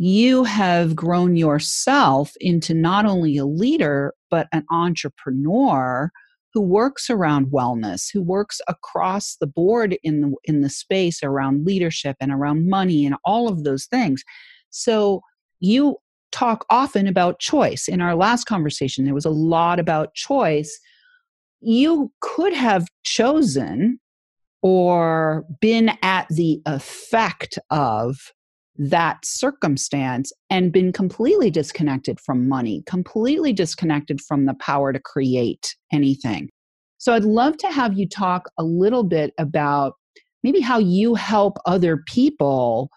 you 0.02 0.46
have 0.46 0.96
grown 0.96 1.36
yourself 1.36 2.32
into 2.40 2.74
not 2.74 3.06
only 3.06 3.36
a 3.36 3.46
leader, 3.46 4.14
but 4.32 4.48
an 4.54 4.66
entrepreneur 4.72 6.10
who 6.54 6.62
works 6.62 7.10
around 7.10 7.48
wellness, 7.48 8.10
who 8.12 8.22
works 8.22 8.62
across 8.70 9.36
the 9.36 9.46
board 9.46 9.98
in 10.02 10.22
the, 10.22 10.34
in 10.46 10.62
the 10.62 10.70
space 10.70 11.22
around 11.22 11.66
leadership 11.66 12.16
and 12.22 12.32
around 12.32 12.70
money 12.70 13.06
and 13.06 13.16
all 13.26 13.50
of 13.50 13.66
those 13.66 13.86
things. 13.88 14.24
So 14.70 15.22
you 15.60 15.98
talk 16.32 16.66
often 16.70 17.06
about 17.06 17.40
choice. 17.40 17.90
In 17.90 18.00
our 18.00 18.16
last 18.16 18.46
conversation, 18.46 19.04
there 19.04 19.14
was 19.14 19.26
a 19.26 19.30
lot 19.30 19.80
about 19.80 20.14
choice. 20.14 20.80
You 21.60 22.10
could 22.22 22.54
have 22.54 22.88
chosen 23.04 24.00
or 24.62 25.46
been 25.60 25.92
at 26.02 26.28
the 26.30 26.62
effect 26.66 27.60
of 27.70 28.32
that 28.80 29.18
circumstance 29.26 30.32
and 30.50 30.72
been 30.72 30.94
completely 30.94 31.52
disconnected 31.52 32.20
from 32.20 32.48
money, 32.48 32.82
completely 32.88 33.52
disconnected 33.52 34.22
from 34.22 34.46
the 34.46 34.54
power 34.56 34.94
to 34.94 35.00
create 35.00 35.76
anything. 35.92 36.50
So 36.98 37.14
I'd 37.14 37.26
love 37.26 37.58
to 37.58 37.72
have 37.72 37.98
you 37.98 38.08
talk 38.08 38.50
a 38.58 38.64
little 38.64 39.04
bit 39.04 39.34
about 39.38 39.96
maybe 40.44 40.62
how 40.62 40.80
you 40.80 41.16
help 41.16 41.58
other 41.66 42.04
people 42.08 42.90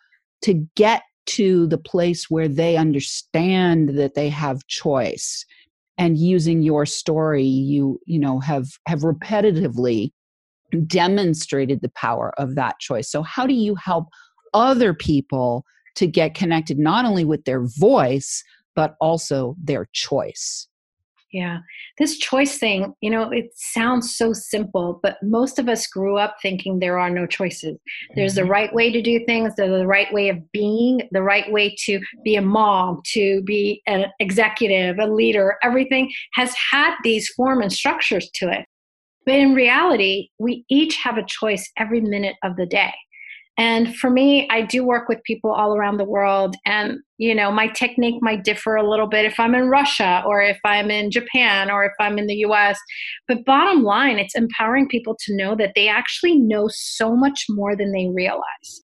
to 0.42 0.66
get 0.76 1.02
to 1.24 1.66
the 1.66 1.78
place 1.78 2.30
where 2.30 2.48
they 2.48 2.76
understand 2.76 3.90
that 3.90 4.14
they 4.14 4.28
have 4.28 4.66
choice 4.68 5.44
and 5.98 6.18
using 6.18 6.62
your 6.62 6.84
story 6.84 7.44
you 7.44 8.00
you 8.06 8.18
know 8.18 8.40
have 8.40 8.66
have 8.88 9.00
repetitively 9.00 10.10
demonstrated 10.86 11.80
the 11.80 11.90
power 11.90 12.32
of 12.38 12.56
that 12.56 12.78
choice 12.80 13.08
so 13.08 13.22
how 13.22 13.46
do 13.46 13.54
you 13.54 13.76
help 13.76 14.08
other 14.54 14.94
people 14.94 15.64
to 15.94 16.06
get 16.06 16.34
connected 16.34 16.78
not 16.78 17.04
only 17.04 17.24
with 17.24 17.44
their 17.44 17.64
voice 17.66 18.42
but 18.74 18.96
also 19.00 19.54
their 19.62 19.88
choice 19.92 20.68
yeah. 21.32 21.60
This 21.98 22.18
choice 22.18 22.58
thing, 22.58 22.94
you 23.00 23.08
know, 23.08 23.30
it 23.30 23.52
sounds 23.54 24.14
so 24.14 24.34
simple, 24.34 25.00
but 25.02 25.16
most 25.22 25.58
of 25.58 25.66
us 25.66 25.86
grew 25.86 26.18
up 26.18 26.36
thinking 26.42 26.78
there 26.78 26.98
are 26.98 27.08
no 27.08 27.26
choices. 27.26 27.78
There's 28.14 28.34
the 28.34 28.42
mm-hmm. 28.42 28.50
right 28.50 28.74
way 28.74 28.92
to 28.92 29.00
do 29.00 29.24
things, 29.24 29.54
there's 29.56 29.70
the 29.70 29.86
right 29.86 30.12
way 30.12 30.28
of 30.28 30.52
being, 30.52 31.08
the 31.10 31.22
right 31.22 31.50
way 31.50 31.74
to 31.86 32.00
be 32.22 32.36
a 32.36 32.42
mom, 32.42 33.00
to 33.12 33.42
be 33.42 33.82
an 33.86 34.06
executive, 34.20 34.98
a 34.98 35.06
leader. 35.06 35.56
Everything 35.62 36.12
has 36.34 36.54
had 36.70 36.94
these 37.02 37.28
form 37.30 37.62
and 37.62 37.72
structures 37.72 38.30
to 38.34 38.50
it. 38.50 38.66
But 39.24 39.36
in 39.36 39.54
reality, 39.54 40.28
we 40.38 40.66
each 40.68 40.96
have 40.96 41.16
a 41.16 41.24
choice 41.24 41.70
every 41.78 42.02
minute 42.02 42.36
of 42.42 42.56
the 42.56 42.66
day. 42.66 42.92
And 43.58 43.94
for 43.96 44.08
me, 44.08 44.48
I 44.50 44.62
do 44.62 44.82
work 44.84 45.08
with 45.08 45.22
people 45.24 45.52
all 45.52 45.76
around 45.76 45.98
the 45.98 46.04
world. 46.04 46.56
And, 46.64 46.98
you 47.18 47.34
know, 47.34 47.52
my 47.52 47.68
technique 47.68 48.22
might 48.22 48.44
differ 48.44 48.76
a 48.76 48.88
little 48.88 49.06
bit 49.06 49.26
if 49.26 49.38
I'm 49.38 49.54
in 49.54 49.68
Russia 49.68 50.22
or 50.26 50.40
if 50.40 50.58
I'm 50.64 50.90
in 50.90 51.10
Japan 51.10 51.70
or 51.70 51.84
if 51.84 51.92
I'm 52.00 52.18
in 52.18 52.26
the 52.26 52.44
US. 52.46 52.78
But 53.28 53.44
bottom 53.44 53.82
line, 53.82 54.18
it's 54.18 54.34
empowering 54.34 54.88
people 54.88 55.16
to 55.26 55.36
know 55.36 55.54
that 55.56 55.72
they 55.74 55.86
actually 55.86 56.38
know 56.38 56.68
so 56.72 57.14
much 57.14 57.44
more 57.50 57.76
than 57.76 57.92
they 57.92 58.08
realize. 58.08 58.82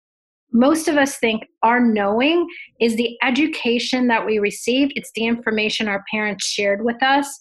Most 0.52 0.88
of 0.88 0.96
us 0.96 1.18
think 1.18 1.44
our 1.62 1.78
knowing 1.78 2.46
is 2.80 2.96
the 2.96 3.16
education 3.22 4.08
that 4.08 4.24
we 4.24 4.38
received, 4.38 4.92
it's 4.96 5.10
the 5.14 5.26
information 5.26 5.88
our 5.88 6.04
parents 6.10 6.46
shared 6.46 6.84
with 6.84 7.02
us, 7.02 7.38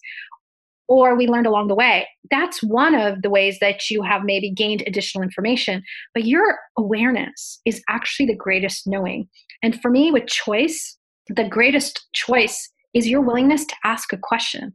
or 0.88 1.14
we 1.14 1.28
learned 1.28 1.46
along 1.46 1.68
the 1.68 1.74
way. 1.74 2.08
That's 2.30 2.62
one 2.62 2.94
of 2.94 3.22
the 3.22 3.30
ways 3.30 3.58
that 3.60 3.90
you 3.90 4.02
have 4.02 4.22
maybe 4.24 4.50
gained 4.50 4.82
additional 4.86 5.22
information. 5.22 5.82
But 6.14 6.24
your 6.24 6.58
awareness 6.76 7.60
is 7.64 7.82
actually 7.88 8.26
the 8.26 8.36
greatest 8.36 8.86
knowing. 8.86 9.28
And 9.62 9.80
for 9.80 9.90
me, 9.90 10.10
with 10.10 10.26
choice, 10.26 10.96
the 11.28 11.48
greatest 11.48 12.06
choice 12.14 12.70
is 12.94 13.06
your 13.06 13.20
willingness 13.20 13.66
to 13.66 13.76
ask 13.84 14.12
a 14.12 14.18
question. 14.18 14.72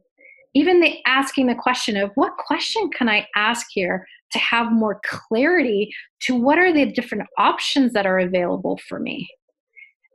Even 0.54 0.80
the 0.80 0.96
asking 1.04 1.48
the 1.48 1.56
question 1.56 1.96
of 1.96 2.12
what 2.14 2.36
question 2.36 2.88
can 2.96 3.08
I 3.08 3.26
ask 3.34 3.66
here 3.70 4.06
to 4.30 4.38
have 4.38 4.70
more 4.70 5.00
clarity 5.04 5.92
to 6.22 6.36
what 6.36 6.58
are 6.58 6.72
the 6.72 6.86
different 6.86 7.24
options 7.38 7.92
that 7.92 8.06
are 8.06 8.20
available 8.20 8.78
for 8.88 9.00
me 9.00 9.28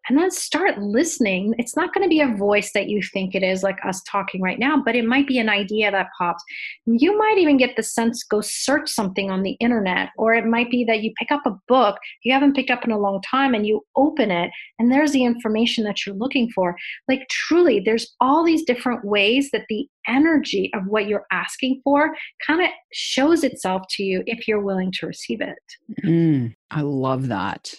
and 0.09 0.17
then 0.17 0.31
start 0.31 0.79
listening. 0.79 1.53
It's 1.57 1.75
not 1.75 1.93
going 1.93 2.03
to 2.03 2.09
be 2.09 2.19
a 2.21 2.35
voice 2.35 2.71
that 2.73 2.89
you 2.89 3.01
think 3.13 3.35
it 3.35 3.43
is, 3.43 3.63
like 3.63 3.77
us 3.85 4.01
talking 4.03 4.41
right 4.41 4.59
now, 4.59 4.81
but 4.83 4.95
it 4.95 5.05
might 5.05 5.27
be 5.27 5.39
an 5.39 5.49
idea 5.49 5.91
that 5.91 6.07
pops. 6.17 6.43
You 6.85 7.17
might 7.17 7.37
even 7.37 7.57
get 7.57 7.75
the 7.75 7.83
sense 7.83 8.23
go 8.23 8.41
search 8.41 8.89
something 8.89 9.31
on 9.31 9.43
the 9.43 9.57
internet, 9.59 10.09
or 10.17 10.33
it 10.33 10.45
might 10.45 10.69
be 10.69 10.83
that 10.85 11.03
you 11.03 11.13
pick 11.17 11.31
up 11.31 11.45
a 11.45 11.57
book 11.67 11.97
you 12.23 12.33
haven't 12.33 12.55
picked 12.55 12.71
up 12.71 12.83
in 12.83 12.91
a 12.91 12.99
long 12.99 13.21
time 13.21 13.53
and 13.53 13.65
you 13.65 13.85
open 13.95 14.31
it, 14.31 14.51
and 14.77 14.91
there's 14.91 15.11
the 15.11 15.23
information 15.23 15.83
that 15.83 16.05
you're 16.05 16.15
looking 16.15 16.49
for. 16.51 16.75
Like, 17.07 17.27
truly, 17.29 17.79
there's 17.79 18.15
all 18.19 18.43
these 18.43 18.63
different 18.63 19.05
ways 19.05 19.49
that 19.51 19.65
the 19.69 19.87
energy 20.07 20.71
of 20.73 20.85
what 20.87 21.07
you're 21.07 21.25
asking 21.31 21.81
for 21.83 22.15
kind 22.45 22.61
of 22.61 22.69
shows 22.91 23.43
itself 23.43 23.83
to 23.91 24.03
you 24.03 24.23
if 24.25 24.47
you're 24.47 24.61
willing 24.61 24.91
to 24.93 25.07
receive 25.07 25.41
it. 25.41 25.57
Mm, 26.03 26.55
I 26.71 26.81
love 26.81 27.27
that. 27.27 27.73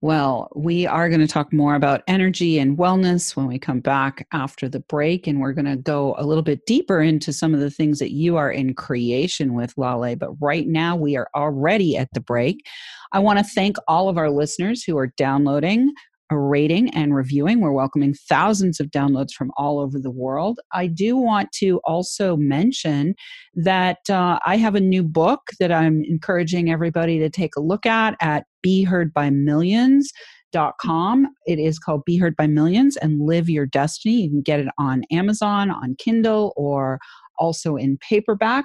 Well, 0.00 0.48
we 0.54 0.86
are 0.86 1.08
going 1.08 1.20
to 1.22 1.26
talk 1.26 1.52
more 1.52 1.74
about 1.74 2.04
energy 2.06 2.60
and 2.60 2.78
wellness 2.78 3.34
when 3.34 3.48
we 3.48 3.58
come 3.58 3.80
back 3.80 4.28
after 4.32 4.68
the 4.68 4.78
break. 4.78 5.26
And 5.26 5.40
we're 5.40 5.52
going 5.52 5.64
to 5.64 5.76
go 5.76 6.14
a 6.18 6.24
little 6.24 6.44
bit 6.44 6.66
deeper 6.66 7.00
into 7.00 7.32
some 7.32 7.52
of 7.52 7.58
the 7.58 7.70
things 7.70 7.98
that 7.98 8.12
you 8.12 8.36
are 8.36 8.50
in 8.50 8.74
creation 8.74 9.54
with, 9.54 9.76
Lale. 9.76 10.14
But 10.14 10.40
right 10.40 10.68
now, 10.68 10.94
we 10.94 11.16
are 11.16 11.28
already 11.34 11.96
at 11.96 12.08
the 12.12 12.20
break. 12.20 12.64
I 13.10 13.18
want 13.18 13.40
to 13.40 13.44
thank 13.44 13.76
all 13.88 14.08
of 14.08 14.18
our 14.18 14.30
listeners 14.30 14.84
who 14.84 14.96
are 14.98 15.08
downloading 15.16 15.92
a 16.30 16.38
rating 16.38 16.90
and 16.90 17.14
reviewing. 17.14 17.60
We're 17.60 17.72
welcoming 17.72 18.14
thousands 18.28 18.80
of 18.80 18.88
downloads 18.88 19.32
from 19.32 19.50
all 19.56 19.78
over 19.78 19.98
the 19.98 20.10
world. 20.10 20.60
I 20.72 20.86
do 20.86 21.16
want 21.16 21.52
to 21.58 21.80
also 21.84 22.36
mention 22.36 23.14
that 23.54 23.98
uh, 24.10 24.38
I 24.44 24.56
have 24.56 24.74
a 24.74 24.80
new 24.80 25.02
book 25.02 25.40
that 25.58 25.72
I'm 25.72 26.04
encouraging 26.04 26.70
everybody 26.70 27.18
to 27.18 27.30
take 27.30 27.56
a 27.56 27.62
look 27.62 27.86
at 27.86 28.16
at 28.20 28.44
Be 28.62 28.84
Heard 28.84 29.12
by 29.12 29.30
Millions. 29.30 30.10
Dot 30.50 30.76
com. 30.80 31.28
It 31.46 31.58
is 31.58 31.78
called 31.78 32.06
Be 32.06 32.16
Heard 32.16 32.34
by 32.34 32.46
Millions 32.46 32.96
and 32.96 33.20
Live 33.20 33.50
Your 33.50 33.66
Destiny. 33.66 34.22
You 34.22 34.30
can 34.30 34.40
get 34.40 34.60
it 34.60 34.68
on 34.78 35.02
Amazon, 35.12 35.70
on 35.70 35.94
Kindle, 35.98 36.54
or 36.56 36.98
also 37.38 37.76
in 37.76 37.98
paperback. 37.98 38.64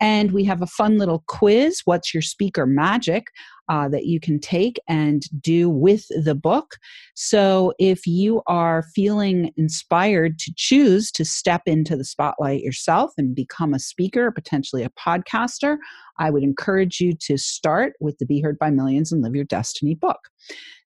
And 0.00 0.32
we 0.32 0.42
have 0.46 0.60
a 0.60 0.66
fun 0.66 0.98
little 0.98 1.22
quiz 1.28 1.82
What's 1.84 2.12
Your 2.12 2.20
Speaker 2.20 2.66
Magic? 2.66 3.28
Uh, 3.70 3.88
that 3.88 4.04
you 4.04 4.18
can 4.18 4.40
take 4.40 4.80
and 4.88 5.22
do 5.40 5.70
with 5.70 6.06
the 6.24 6.34
book. 6.34 6.76
So 7.14 7.72
if 7.78 8.04
you 8.04 8.42
are 8.48 8.84
feeling 8.94 9.52
inspired 9.56 10.40
to 10.40 10.52
choose 10.56 11.12
to 11.12 11.24
step 11.24 11.62
into 11.66 11.96
the 11.96 12.04
spotlight 12.04 12.62
yourself 12.62 13.12
and 13.16 13.34
become 13.34 13.72
a 13.72 13.78
speaker, 13.78 14.32
potentially 14.32 14.82
a 14.82 14.90
podcaster, 14.90 15.76
I 16.18 16.30
would 16.30 16.42
encourage 16.42 17.00
you 17.00 17.14
to 17.14 17.38
start 17.38 17.94
with 18.00 18.18
the 18.18 18.26
Be 18.26 18.40
Heard 18.40 18.58
by 18.58 18.70
Millions 18.70 19.12
and 19.12 19.22
Live 19.22 19.36
Your 19.36 19.44
Destiny 19.44 19.94
book. 19.94 20.18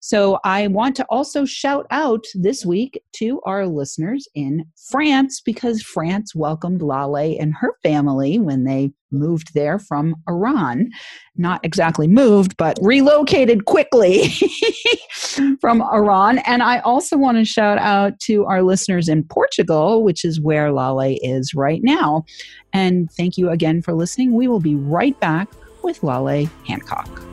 So 0.06 0.38
I 0.44 0.68
want 0.68 0.98
to 0.98 1.06
also 1.06 1.46
shout 1.46 1.88
out 1.90 2.26
this 2.36 2.66
week 2.66 3.02
to 3.14 3.40
our 3.46 3.66
listeners 3.66 4.28
in 4.36 4.66
France 4.90 5.40
because 5.40 5.82
France 5.82 6.36
welcomed 6.36 6.82
Lale 6.82 7.38
and 7.40 7.54
her 7.62 7.78
family 7.84 8.38
when 8.38 8.66
they 8.66 8.92
moved 9.14 9.54
there 9.54 9.80
from 9.80 10.18
Iran. 10.28 10.90
Not 11.38 11.64
exactly 11.64 12.10
moved, 12.10 12.58
but 12.58 12.78
relocated 12.82 13.64
quickly 13.64 14.28
from 15.62 15.82
Iran. 15.82 16.40
And 16.40 16.64
I 16.64 16.80
also 16.80 17.16
want 17.16 17.38
to 17.38 17.46
shout 17.46 17.78
out 17.78 18.20
to 18.24 18.44
our 18.44 18.62
listeners 18.62 19.08
in 19.08 19.24
Portugal, 19.24 20.04
which 20.04 20.26
is 20.26 20.42
where 20.42 20.74
Lale 20.74 21.18
is 21.22 21.54
right 21.54 21.80
now. 21.82 22.26
And 22.74 23.10
thank 23.14 23.38
you 23.38 23.52
again 23.52 23.82
for 23.82 23.94
listening. 23.94 24.34
We 24.34 24.50
will 24.50 24.60
be 24.60 24.76
right 24.76 25.18
back 25.22 25.48
with 25.82 26.04
Lale 26.04 26.50
Hancock. 26.68 27.33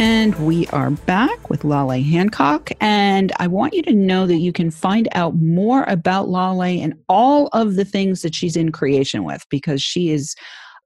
And 0.00 0.34
we 0.46 0.66
are 0.68 0.90
back 0.90 1.50
with 1.50 1.62
Lale 1.62 2.02
Hancock. 2.02 2.70
And 2.80 3.34
I 3.36 3.46
want 3.46 3.74
you 3.74 3.82
to 3.82 3.92
know 3.92 4.26
that 4.26 4.38
you 4.38 4.50
can 4.50 4.70
find 4.70 5.06
out 5.12 5.36
more 5.36 5.84
about 5.88 6.30
Lale 6.30 6.62
and 6.62 6.94
all 7.10 7.48
of 7.48 7.74
the 7.74 7.84
things 7.84 8.22
that 8.22 8.34
she's 8.34 8.56
in 8.56 8.72
creation 8.72 9.24
with 9.24 9.44
because 9.50 9.82
she 9.82 10.08
is 10.08 10.34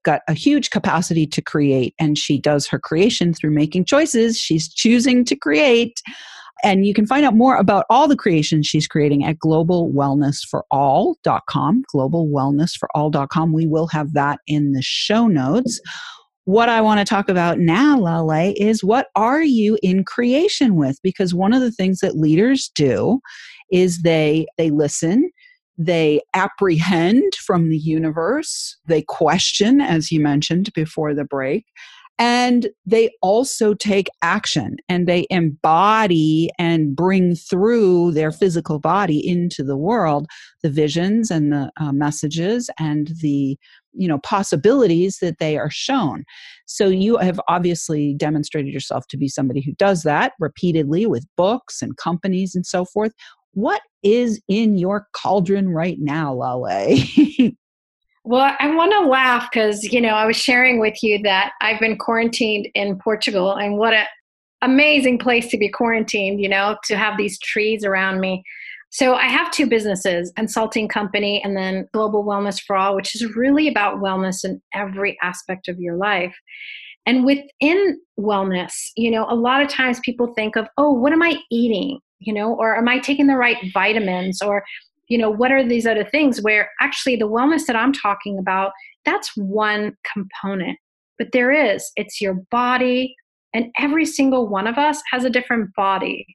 got 0.03 0.23
a 0.27 0.35
huge 0.35 0.71
capacity 0.71 1.29
to 1.29 1.41
create 1.41 1.95
and 2.01 2.19
she 2.19 2.41
does 2.41 2.67
her 2.67 2.81
creation 2.81 3.33
through 3.33 3.53
making 3.53 3.85
choices. 3.85 4.37
She's 4.37 4.69
choosing 4.69 5.25
to 5.27 5.37
create. 5.37 6.03
And 6.65 6.85
you 6.85 6.93
can 6.93 7.07
find 7.07 7.25
out 7.25 7.37
more 7.37 7.55
about 7.55 7.87
all 7.91 8.09
the 8.09 8.17
creations 8.17 8.67
she's 8.67 8.89
creating 8.89 9.25
at 9.25 9.39
globalwellnessforall.com, 9.39 11.85
globalwellnessforall.com. 11.95 13.53
We 13.53 13.69
will 13.69 13.87
have 13.87 14.13
that 14.15 14.41
in 14.49 14.73
the 14.73 14.83
show 14.83 15.29
notes. 15.29 15.81
What 16.45 16.69
I 16.69 16.83
want 16.83 17.01
to 17.01 17.07
talk 17.07 17.31
about 17.31 17.59
now, 17.59 17.99
Lale, 17.99 18.53
is 18.57 18.85
what 18.85 19.09
are 19.17 19.43
you 19.43 19.79
in 19.83 20.05
creation 20.05 20.75
with? 20.77 21.01
Because 21.03 21.35
one 21.35 21.55
of 21.55 21.63
the 21.63 21.73
things 21.73 22.01
that 22.01 22.19
leaders 22.19 22.71
do 22.75 23.21
is 23.73 24.03
they 24.03 24.47
they 24.59 24.71
listen, 24.71 25.31
they 25.79 26.21
apprehend 26.35 27.35
from 27.37 27.71
the 27.71 27.79
universe, 27.79 28.77
they 28.87 29.03
question, 29.03 29.81
as 29.81 30.13
you 30.13 30.21
mentioned 30.21 30.71
before 30.75 31.15
the 31.15 31.25
break, 31.25 31.65
and 32.19 32.69
they 32.87 33.11
also 33.23 33.75
take 33.75 34.09
action 34.23 34.77
and 34.89 35.09
they 35.09 35.27
embody 35.31 36.51
and 36.59 36.95
bring 36.95 37.35
through 37.35 38.13
their 38.13 38.31
physical 38.31 38.79
body 38.79 39.27
into 39.27 39.65
the 39.65 39.77
world 39.77 40.27
the 40.63 40.71
visions 40.71 41.31
and 41.31 41.53
the 41.53 41.71
uh, 41.81 41.91
messages 41.91 42.71
and 42.79 43.09
the 43.21 43.59
you 43.95 44.09
know 44.09 44.19
possibilities 44.19 45.19
that 45.19 45.39
they 45.39 45.57
are 45.57 45.71
shown 45.71 46.25
so 46.67 46.89
you 46.89 47.17
have 47.17 47.41
obviously 47.49 48.15
demonstrated 48.15 48.73
yourself 48.73 49.07
to 49.09 49.17
be 49.17 49.29
somebody 49.29 49.61
who 49.61 49.73
does 49.73 50.03
that 50.03 50.33
repeatedly 50.41 51.07
with 51.07 51.27
books 51.37 51.83
and 51.83 51.97
companies 51.97 52.55
and 52.55 52.67
so 52.67 52.85
forth 52.85 53.13
what 53.55 53.83
is 54.03 54.41
in 54.49 54.77
your 54.77 55.09
cauldron 55.13 55.69
right 55.71 55.97
now, 55.99 56.35
Lale? 56.35 56.99
well, 58.25 58.55
I 58.59 58.75
want 58.75 58.93
to 58.93 59.09
laugh 59.09 59.49
because, 59.51 59.85
you 59.85 60.01
know, 60.01 60.11
I 60.11 60.27
was 60.27 60.37
sharing 60.37 60.81
with 60.81 61.03
you 61.03 61.21
that 61.23 61.53
I've 61.61 61.81
been 61.81 61.97
quarantined 61.97 62.69
in 62.75 62.99
Portugal 62.99 63.55
and 63.55 63.79
what 63.79 63.95
an 63.95 64.07
amazing 64.63 65.19
place 65.19 65.49
to 65.49 65.59
be 65.59 65.69
quarantined, 65.69 66.41
you 66.41 66.49
know, 66.49 66.77
to 66.85 66.97
have 66.97 67.17
these 67.17 67.39
trees 67.39 67.85
around 67.85 68.21
me. 68.21 68.43
So 68.95 69.15
I 69.15 69.27
have 69.27 69.51
two 69.51 69.67
businesses, 69.67 70.33
consulting 70.37 70.89
company 70.89 71.43
and 71.45 71.57
then 71.57 71.89
Global 71.93 72.25
Wellness 72.25 72.63
for 72.63 72.77
All, 72.77 72.95
which 72.95 73.15
is 73.15 73.35
really 73.35 73.69
about 73.69 73.99
wellness 73.99 74.45
in 74.45 74.63
every 74.73 75.19
aspect 75.23 75.69
of 75.69 75.79
your 75.79 75.97
life. 75.97 76.35
And 77.07 77.25
within 77.25 78.01
wellness, 78.19 78.73
you 78.97 79.11
know, 79.11 79.27
a 79.29 79.35
lot 79.35 79.61
of 79.61 79.69
times 79.69 80.01
people 80.01 80.33
think 80.35 80.57
of, 80.57 80.69
oh, 80.79 80.91
what 80.91 81.13
am 81.13 81.23
I 81.23 81.39
eating? 81.51 82.01
you 82.25 82.33
know 82.33 82.55
or 82.55 82.77
am 82.77 82.89
i 82.89 82.99
taking 82.99 83.27
the 83.27 83.37
right 83.37 83.59
vitamins 83.73 84.41
or 84.43 84.65
you 85.09 85.19
know 85.19 85.31
what 85.31 85.53
are 85.53 85.67
these 85.67 85.87
other 85.87 86.05
things 86.05 86.41
where 86.41 86.71
actually 86.81 87.17
the 87.17 87.29
wellness 87.29 87.67
that 87.67 87.77
i'm 87.77 87.93
talking 87.93 88.39
about 88.39 88.73
that's 89.05 89.31
one 89.37 89.97
component 90.13 90.79
but 91.19 91.29
there 91.33 91.53
is 91.53 91.91
it's 91.97 92.21
your 92.21 92.35
body 92.51 93.15
and 93.53 93.67
every 93.79 94.05
single 94.05 94.49
one 94.49 94.67
of 94.67 94.79
us 94.79 95.01
has 95.11 95.25
a 95.25 95.31
different 95.31 95.73
body 95.75 96.27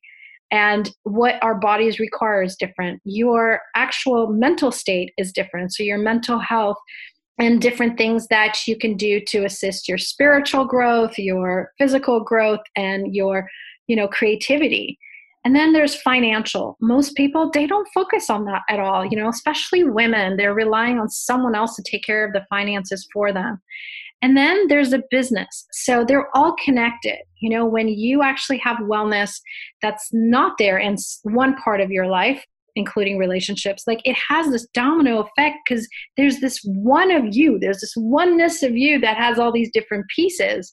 and 0.52 0.92
what 1.04 1.36
our 1.42 1.56
bodies 1.56 2.00
require 2.00 2.42
is 2.42 2.56
different 2.56 3.02
your 3.04 3.62
actual 3.76 4.28
mental 4.28 4.72
state 4.72 5.14
is 5.18 5.32
different 5.32 5.74
so 5.74 5.84
your 5.84 5.98
mental 5.98 6.40
health 6.40 6.78
and 7.38 7.62
different 7.62 7.98
things 7.98 8.28
that 8.28 8.68
you 8.68 8.78
can 8.78 8.98
do 8.98 9.22
to 9.22 9.46
assist 9.46 9.88
your 9.88 9.98
spiritual 9.98 10.66
growth 10.66 11.18
your 11.18 11.72
physical 11.78 12.24
growth 12.24 12.62
and 12.76 13.16
your 13.16 13.48
you 13.88 13.96
know 13.96 14.08
creativity 14.08 14.98
and 15.46 15.56
then 15.56 15.72
there's 15.72 15.96
financial. 15.96 16.78
Most 16.82 17.16
people, 17.16 17.50
they 17.50 17.66
don't 17.66 17.88
focus 17.94 18.30
on 18.30 18.46
that 18.46 18.64
at 18.70 18.80
all, 18.80 19.06
you 19.06 19.18
know, 19.18 19.30
especially 19.30 19.84
women. 19.84 20.36
They're 20.36 20.54
relying 20.54 21.00
on 21.00 21.10
someone 21.10 21.56
else 21.56 21.76
to 21.78 21.84
take 21.84 22.04
care 22.04 22.26
of 22.26 22.34
the 22.34 22.46
finances 22.50 23.08
for 23.14 23.32
them. 23.32 23.62
And 24.22 24.36
then 24.36 24.68
there's 24.68 24.94
a 24.94 25.04
business. 25.10 25.66
So 25.72 26.04
they're 26.04 26.36
all 26.36 26.56
connected. 26.64 27.20
You 27.40 27.50
know, 27.50 27.66
when 27.66 27.88
you 27.88 28.22
actually 28.22 28.58
have 28.60 28.78
wellness 28.78 29.40
that's 29.82 30.10
not 30.12 30.58
there 30.58 30.78
in 30.78 30.98
one 31.24 31.56
part 31.56 31.80
of 31.80 31.90
your 31.90 32.08
life, 32.08 32.44
including 32.76 33.18
relationships, 33.18 33.84
like 33.88 34.02
it 34.04 34.18
has 34.28 34.52
this 34.52 34.68
domino 34.74 35.20
effect 35.20 35.58
because 35.68 35.88
there's 36.18 36.40
this 36.40 36.60
one 36.64 37.12
of 37.12 37.36
you, 37.36 37.58
there's 37.60 37.80
this 37.80 37.94
oneness 37.96 38.62
of 38.62 38.76
you 38.76 39.00
that 39.00 39.18
has 39.18 39.40
all 39.40 39.52
these 39.52 39.72
different 39.74 40.06
pieces. 40.14 40.72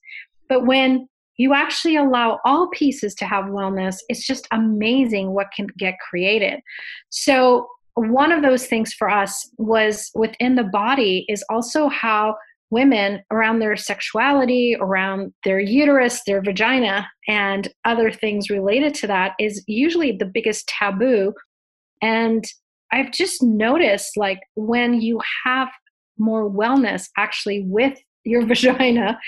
But 0.49 0.67
when 0.67 1.09
you 1.37 1.55
actually 1.55 1.97
allow 1.97 2.39
all 2.45 2.69
pieces 2.71 3.15
to 3.17 3.27
have 3.27 3.47
wellness, 3.47 3.99
it's 4.09 4.27
just 4.27 4.49
amazing 4.51 5.33
what 5.33 5.49
can 5.55 5.67
get 5.79 5.95
created. 6.09 6.61
So, 7.11 7.69
one 7.95 8.31
of 8.31 8.43
those 8.43 8.67
things 8.67 8.93
for 8.93 9.09
us 9.09 9.49
was 9.57 10.11
within 10.15 10.55
the 10.55 10.65
body 10.65 11.25
is 11.31 11.43
also 11.49 11.89
how 11.89 12.37
women 12.71 13.23
around 13.31 13.59
their 13.59 13.77
sexuality, 13.77 14.77
around 14.81 15.33
their 15.45 15.61
uterus, 15.61 16.23
their 16.27 16.43
vagina, 16.43 17.09
and 17.29 17.69
other 17.85 18.11
things 18.11 18.51
related 18.51 18.95
to 18.95 19.07
that 19.07 19.33
is 19.39 19.63
usually 19.67 20.13
the 20.13 20.27
biggest 20.27 20.67
taboo. 20.69 21.33
And 22.03 22.45
I've 22.93 23.13
just 23.13 23.43
noticed 23.43 24.17
like 24.17 24.41
when 24.55 25.01
you 25.01 25.21
have 25.45 25.69
more 26.19 26.51
wellness 26.51 27.09
actually 27.17 27.65
with 27.67 27.99
your 28.25 28.45
vagina 28.47 29.19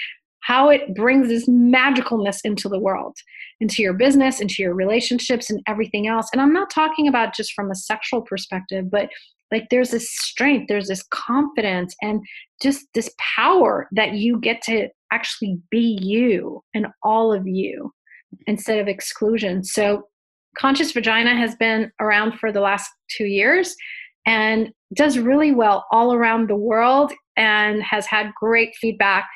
how 0.41 0.71
it 0.71 0.95
brings 0.95 1.29
this 1.29 1.47
magicalness 1.47 2.39
into 2.43 2.71
the 2.71 2.79
world, 2.79 3.15
into 3.61 3.83
your 3.83 3.93
business, 3.93 4.41
into 4.41 4.63
your 4.63 4.73
relationships, 4.73 5.51
and 5.51 5.61
everything 5.67 6.07
else. 6.07 6.29
And 6.33 6.41
I'm 6.41 6.55
not 6.55 6.71
talking 6.71 7.07
about 7.07 7.35
just 7.35 7.53
from 7.53 7.71
a 7.71 7.75
sexual 7.75 8.23
perspective, 8.23 8.91
but 8.91 9.11
like 9.53 9.69
there's 9.71 9.91
this 9.91 10.11
strength, 10.11 10.67
there's 10.69 10.89
this 10.89 11.05
confidence, 11.11 11.95
and 12.03 12.21
just 12.63 12.87
this 12.95 13.11
power 13.37 13.89
that 13.93 14.15
you 14.15 14.39
get 14.41 14.63
to 14.63 14.89
actually 15.13 15.59
be 15.71 15.99
you 16.01 16.63
and 16.75 16.87
all 17.03 17.33
of 17.33 17.47
you 17.47 17.93
instead 18.47 18.79
of 18.79 18.89
exclusion. 18.89 19.65
So, 19.65 20.05
Conscious 20.57 20.93
Vagina 20.93 21.37
has 21.37 21.55
been 21.55 21.93
around 22.01 22.39
for 22.39 22.51
the 22.51 22.61
last 22.61 22.91
two 23.17 23.27
years 23.27 23.77
and 24.27 24.71
does 24.95 25.19
really 25.19 25.53
well 25.53 25.87
all 25.93 26.13
around 26.13 26.49
the 26.49 26.57
world 26.57 27.13
and 27.37 27.83
has 27.83 28.07
had 28.07 28.33
great 28.41 28.75
feedback 28.81 29.29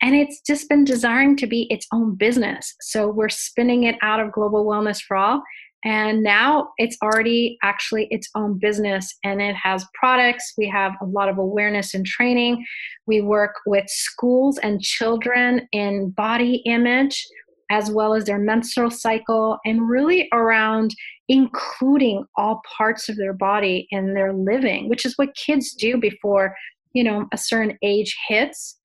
and 0.00 0.14
it's 0.14 0.40
just 0.46 0.68
been 0.68 0.84
desiring 0.84 1.36
to 1.38 1.46
be 1.46 1.66
its 1.70 1.86
own 1.92 2.14
business. 2.14 2.74
So 2.80 3.08
we're 3.08 3.28
spinning 3.28 3.84
it 3.84 3.96
out 4.00 4.20
of 4.20 4.32
Global 4.32 4.64
Wellness 4.64 5.00
for 5.02 5.16
All. 5.16 5.42
And 5.84 6.22
now 6.22 6.70
it's 6.78 6.96
already 7.02 7.56
actually 7.62 8.08
its 8.10 8.28
own 8.34 8.58
business 8.58 9.14
and 9.24 9.40
it 9.40 9.54
has 9.54 9.86
products. 9.94 10.54
We 10.58 10.68
have 10.68 10.92
a 11.00 11.06
lot 11.06 11.28
of 11.28 11.38
awareness 11.38 11.94
and 11.94 12.04
training. 12.04 12.64
We 13.06 13.20
work 13.20 13.54
with 13.64 13.88
schools 13.88 14.58
and 14.58 14.82
children 14.82 15.68
in 15.72 16.10
body 16.10 16.62
image 16.66 17.24
as 17.70 17.90
well 17.90 18.14
as 18.14 18.24
their 18.24 18.38
menstrual 18.38 18.90
cycle 18.90 19.58
and 19.64 19.88
really 19.88 20.28
around 20.32 20.94
including 21.28 22.24
all 22.36 22.62
parts 22.76 23.10
of 23.10 23.16
their 23.16 23.34
body 23.34 23.86
in 23.90 24.14
their 24.14 24.32
living, 24.32 24.88
which 24.88 25.04
is 25.04 25.12
what 25.16 25.36
kids 25.36 25.74
do 25.74 25.98
before, 25.98 26.56
you 26.94 27.04
know, 27.04 27.26
a 27.32 27.36
certain 27.36 27.76
age 27.82 28.16
hits 28.26 28.78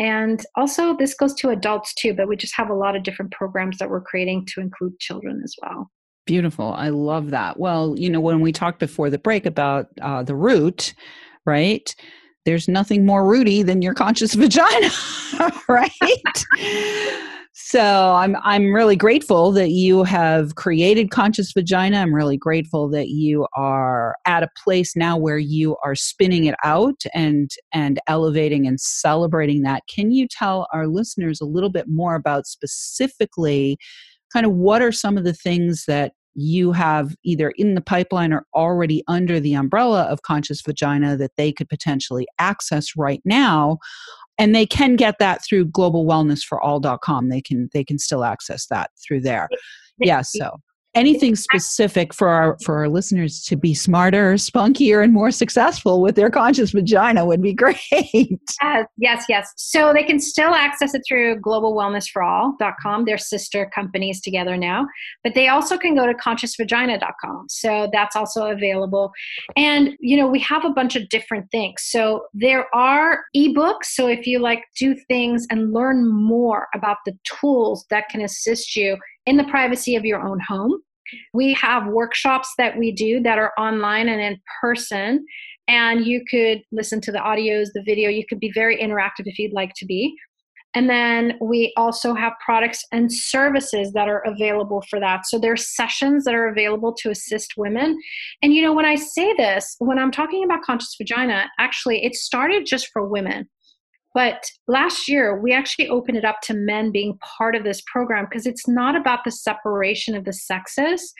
and 0.00 0.42
also, 0.56 0.96
this 0.96 1.12
goes 1.12 1.34
to 1.34 1.50
adults 1.50 1.92
too, 1.92 2.14
but 2.14 2.26
we 2.26 2.34
just 2.34 2.56
have 2.56 2.70
a 2.70 2.74
lot 2.74 2.96
of 2.96 3.02
different 3.02 3.32
programs 3.32 3.76
that 3.76 3.90
we're 3.90 4.00
creating 4.00 4.46
to 4.54 4.62
include 4.62 4.98
children 4.98 5.42
as 5.44 5.54
well. 5.60 5.90
Beautiful. 6.30 6.74
I 6.74 6.90
love 6.90 7.30
that. 7.30 7.58
Well, 7.58 7.96
you 7.98 8.08
know, 8.08 8.20
when 8.20 8.40
we 8.40 8.52
talked 8.52 8.78
before 8.78 9.10
the 9.10 9.18
break 9.18 9.46
about 9.46 9.88
uh, 10.00 10.22
the 10.22 10.36
root, 10.36 10.94
right? 11.44 11.92
There's 12.44 12.68
nothing 12.68 13.04
more 13.04 13.26
rooty 13.26 13.64
than 13.64 13.82
your 13.82 13.94
conscious 13.94 14.34
vagina, 14.36 14.90
right? 15.68 15.90
So 17.52 18.14
I'm 18.14 18.36
I'm 18.44 18.72
really 18.72 18.94
grateful 18.94 19.50
that 19.52 19.70
you 19.70 20.04
have 20.04 20.54
created 20.54 21.10
Conscious 21.10 21.50
Vagina. 21.52 21.96
I'm 21.96 22.14
really 22.14 22.36
grateful 22.36 22.88
that 22.90 23.08
you 23.08 23.48
are 23.56 24.14
at 24.24 24.44
a 24.44 24.48
place 24.62 24.94
now 24.94 25.16
where 25.16 25.38
you 25.38 25.76
are 25.84 25.96
spinning 25.96 26.44
it 26.44 26.54
out 26.62 27.02
and 27.12 27.50
and 27.74 27.98
elevating 28.06 28.68
and 28.68 28.80
celebrating 28.80 29.62
that. 29.62 29.82
Can 29.92 30.12
you 30.12 30.28
tell 30.28 30.68
our 30.72 30.86
listeners 30.86 31.40
a 31.40 31.44
little 31.44 31.70
bit 31.70 31.86
more 31.88 32.14
about 32.14 32.46
specifically 32.46 33.78
kind 34.32 34.46
of 34.46 34.52
what 34.52 34.80
are 34.80 34.92
some 34.92 35.18
of 35.18 35.24
the 35.24 35.34
things 35.34 35.86
that 35.86 36.12
you 36.40 36.72
have 36.72 37.14
either 37.24 37.50
in 37.56 37.74
the 37.74 37.80
pipeline 37.80 38.32
or 38.32 38.46
already 38.54 39.02
under 39.08 39.38
the 39.38 39.54
umbrella 39.54 40.04
of 40.04 40.22
conscious 40.22 40.62
vagina 40.62 41.16
that 41.16 41.32
they 41.36 41.52
could 41.52 41.68
potentially 41.68 42.26
access 42.38 42.96
right 42.96 43.20
now. 43.24 43.78
And 44.38 44.54
they 44.54 44.64
can 44.64 44.96
get 44.96 45.18
that 45.18 45.44
through 45.44 45.66
globalwellnessforall.com 45.66 47.28
they 47.28 47.42
can 47.42 47.68
they 47.74 47.84
can 47.84 47.98
still 47.98 48.24
access 48.24 48.66
that 48.66 48.90
through 49.06 49.20
there. 49.20 49.48
Yeah 49.98 50.22
so 50.22 50.60
anything 50.94 51.36
specific 51.36 52.12
for 52.12 52.28
our 52.28 52.56
for 52.64 52.78
our 52.78 52.88
listeners 52.88 53.42
to 53.42 53.56
be 53.56 53.74
smarter 53.74 54.34
spunkier 54.34 55.02
and 55.02 55.12
more 55.12 55.30
successful 55.30 56.00
with 56.02 56.16
their 56.16 56.30
conscious 56.30 56.72
vagina 56.72 57.24
would 57.24 57.40
be 57.40 57.54
great. 57.60 58.40
Uh, 58.62 58.84
yes 58.96 59.24
yes. 59.28 59.52
So 59.56 59.92
they 59.92 60.02
can 60.02 60.18
still 60.18 60.52
access 60.52 60.94
it 60.94 61.02
through 61.06 61.40
globalwellnessforall.com 61.40 63.04
they're 63.04 63.18
sister 63.18 63.70
companies 63.72 64.20
together 64.20 64.56
now 64.56 64.86
but 65.22 65.34
they 65.34 65.48
also 65.48 65.78
can 65.78 65.94
go 65.94 66.06
to 66.06 66.14
consciousvagina.com 66.14 67.46
so 67.48 67.88
that's 67.92 68.16
also 68.16 68.50
available. 68.50 69.12
And 69.56 69.96
you 70.00 70.16
know 70.16 70.26
we 70.26 70.40
have 70.40 70.64
a 70.64 70.70
bunch 70.70 70.96
of 70.96 71.08
different 71.08 71.50
things. 71.50 71.82
So 71.82 72.24
there 72.34 72.66
are 72.74 73.24
ebooks. 73.36 73.84
So 73.84 74.08
if 74.08 74.26
you 74.26 74.38
like 74.40 74.64
do 74.78 74.96
things 75.08 75.46
and 75.50 75.72
learn 75.72 76.08
more 76.10 76.66
about 76.74 76.98
the 77.06 77.16
tools 77.40 77.86
that 77.90 78.08
can 78.08 78.20
assist 78.20 78.74
you 78.74 78.96
in 79.30 79.36
the 79.36 79.44
privacy 79.44 79.94
of 79.94 80.04
your 80.04 80.20
own 80.20 80.40
home. 80.40 80.82
We 81.32 81.54
have 81.54 81.86
workshops 81.86 82.52
that 82.58 82.76
we 82.76 82.90
do 82.90 83.20
that 83.22 83.38
are 83.38 83.52
online 83.56 84.08
and 84.08 84.20
in 84.20 84.40
person, 84.60 85.24
and 85.68 86.04
you 86.04 86.24
could 86.28 86.62
listen 86.72 87.00
to 87.02 87.12
the 87.12 87.18
audios, 87.18 87.68
the 87.72 87.82
video. 87.84 88.10
You 88.10 88.26
could 88.28 88.40
be 88.40 88.50
very 88.52 88.76
interactive 88.76 89.26
if 89.26 89.38
you'd 89.38 89.52
like 89.52 89.72
to 89.76 89.86
be. 89.86 90.16
And 90.74 90.88
then 90.88 91.36
we 91.40 91.72
also 91.76 92.14
have 92.14 92.32
products 92.44 92.84
and 92.92 93.12
services 93.12 93.92
that 93.92 94.08
are 94.08 94.20
available 94.20 94.84
for 94.88 95.00
that. 95.00 95.26
So 95.26 95.38
there's 95.38 95.74
sessions 95.74 96.24
that 96.24 96.34
are 96.34 96.48
available 96.48 96.92
to 97.00 97.10
assist 97.10 97.54
women. 97.56 97.98
And 98.42 98.52
you 98.52 98.62
know, 98.62 98.72
when 98.72 98.84
I 98.84 98.94
say 98.96 99.32
this, 99.36 99.76
when 99.78 99.98
I'm 99.98 100.12
talking 100.12 100.44
about 100.44 100.62
conscious 100.62 100.94
vagina, 100.96 101.46
actually 101.58 102.04
it 102.04 102.14
started 102.14 102.66
just 102.66 102.88
for 102.92 103.06
women. 103.06 103.48
But 104.14 104.44
last 104.66 105.08
year, 105.08 105.40
we 105.40 105.52
actually 105.52 105.88
opened 105.88 106.18
it 106.18 106.24
up 106.24 106.40
to 106.42 106.54
men 106.54 106.90
being 106.90 107.18
part 107.18 107.54
of 107.54 107.64
this 107.64 107.82
program 107.86 108.26
because 108.28 108.46
it's 108.46 108.66
not 108.66 108.96
about 108.96 109.20
the 109.24 109.30
separation 109.30 110.16
of 110.16 110.24
the 110.24 110.32
sexes. 110.32 111.12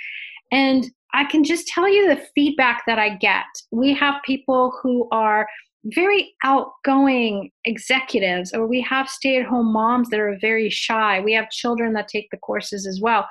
And 0.50 0.90
I 1.14 1.24
can 1.24 1.44
just 1.44 1.68
tell 1.68 1.88
you 1.88 2.08
the 2.08 2.22
feedback 2.34 2.82
that 2.86 2.98
I 2.98 3.16
get. 3.16 3.44
We 3.70 3.94
have 3.94 4.22
people 4.24 4.72
who 4.82 5.08
are 5.12 5.46
very 5.84 6.34
outgoing 6.44 7.50
executives, 7.64 8.52
or 8.52 8.66
we 8.66 8.80
have 8.82 9.08
stay 9.08 9.38
at 9.38 9.46
home 9.46 9.72
moms 9.72 10.10
that 10.10 10.20
are 10.20 10.36
very 10.40 10.68
shy. 10.68 11.20
We 11.20 11.32
have 11.32 11.50
children 11.50 11.94
that 11.94 12.08
take 12.08 12.28
the 12.30 12.36
courses 12.36 12.86
as 12.86 13.00
well. 13.00 13.26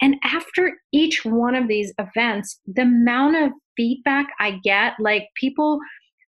And 0.00 0.16
after 0.22 0.74
each 0.92 1.24
one 1.24 1.56
of 1.56 1.66
these 1.66 1.92
events, 1.98 2.60
the 2.66 2.82
amount 2.82 3.36
of 3.36 3.52
feedback 3.76 4.28
I 4.38 4.60
get, 4.62 4.94
like 5.00 5.28
people 5.34 5.80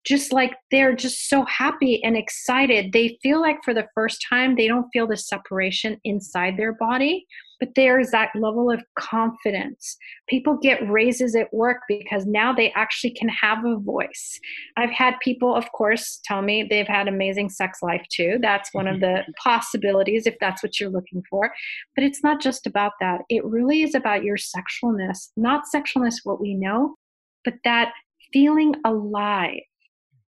just 0.05 0.31
like 0.31 0.55
they're 0.71 0.95
just 0.95 1.29
so 1.29 1.45
happy 1.45 2.03
and 2.03 2.15
excited. 2.15 2.93
They 2.93 3.17
feel 3.21 3.41
like 3.41 3.57
for 3.63 3.73
the 3.73 3.87
first 3.93 4.25
time, 4.29 4.55
they 4.55 4.67
don't 4.67 4.87
feel 4.93 5.07
the 5.07 5.17
separation 5.17 5.97
inside 6.03 6.55
their 6.57 6.73
body, 6.73 7.25
but 7.59 7.69
there's 7.75 8.11
that 8.11 8.29
level 8.33 8.71
of 8.71 8.81
confidence. 8.97 9.97
People 10.29 10.57
get 10.57 10.89
raises 10.89 11.35
at 11.35 11.53
work 11.53 11.81
because 11.89 12.25
now 12.25 12.53
they 12.53 12.71
actually 12.73 13.11
can 13.11 13.27
have 13.27 13.65
a 13.65 13.77
voice. 13.77 14.39
I've 14.77 14.91
had 14.91 15.15
people, 15.21 15.53
of 15.53 15.69
course, 15.73 16.21
tell 16.23 16.41
me 16.41 16.63
they've 16.63 16.87
had 16.87 17.07
amazing 17.07 17.49
sex 17.49 17.79
life 17.81 18.05
too. 18.09 18.37
That's 18.41 18.73
one 18.73 18.87
of 18.87 19.01
the 19.01 19.23
possibilities 19.43 20.25
if 20.25 20.35
that's 20.39 20.63
what 20.63 20.79
you're 20.79 20.89
looking 20.89 21.23
for. 21.29 21.51
But 21.95 22.05
it's 22.05 22.23
not 22.23 22.41
just 22.41 22.65
about 22.65 22.93
that. 23.01 23.21
It 23.29 23.43
really 23.43 23.83
is 23.83 23.95
about 23.95 24.23
your 24.23 24.37
sexualness, 24.37 25.29
not 25.35 25.63
sexualness, 25.73 26.19
what 26.23 26.39
we 26.39 26.53
know, 26.53 26.95
but 27.43 27.55
that 27.65 27.91
feeling 28.31 28.75
alive 28.85 29.59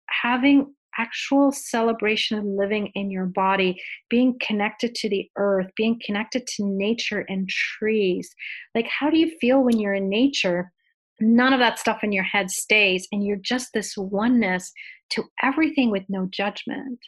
having 0.08 0.74
actual 0.98 1.52
celebration 1.52 2.38
of 2.38 2.44
living 2.44 2.90
in 2.94 3.10
your 3.10 3.26
body, 3.26 3.80
being 4.08 4.34
connected 4.40 4.94
to 4.94 5.08
the 5.08 5.28
earth, 5.36 5.66
being 5.76 6.00
connected 6.04 6.46
to 6.46 6.64
nature 6.64 7.24
and 7.28 7.48
trees. 7.48 8.30
Like, 8.74 8.88
how 8.88 9.10
do 9.10 9.18
you 9.18 9.30
feel 9.40 9.62
when 9.62 9.78
you're 9.78 9.94
in 9.94 10.08
nature? 10.08 10.72
None 11.20 11.52
of 11.52 11.60
that 11.60 11.78
stuff 11.78 12.02
in 12.02 12.12
your 12.12 12.24
head 12.24 12.50
stays, 12.50 13.06
and 13.12 13.24
you're 13.24 13.38
just 13.42 13.68
this 13.72 13.94
oneness 13.96 14.72
to 15.10 15.24
everything 15.42 15.90
with 15.90 16.04
no 16.08 16.28
judgment. 16.30 16.98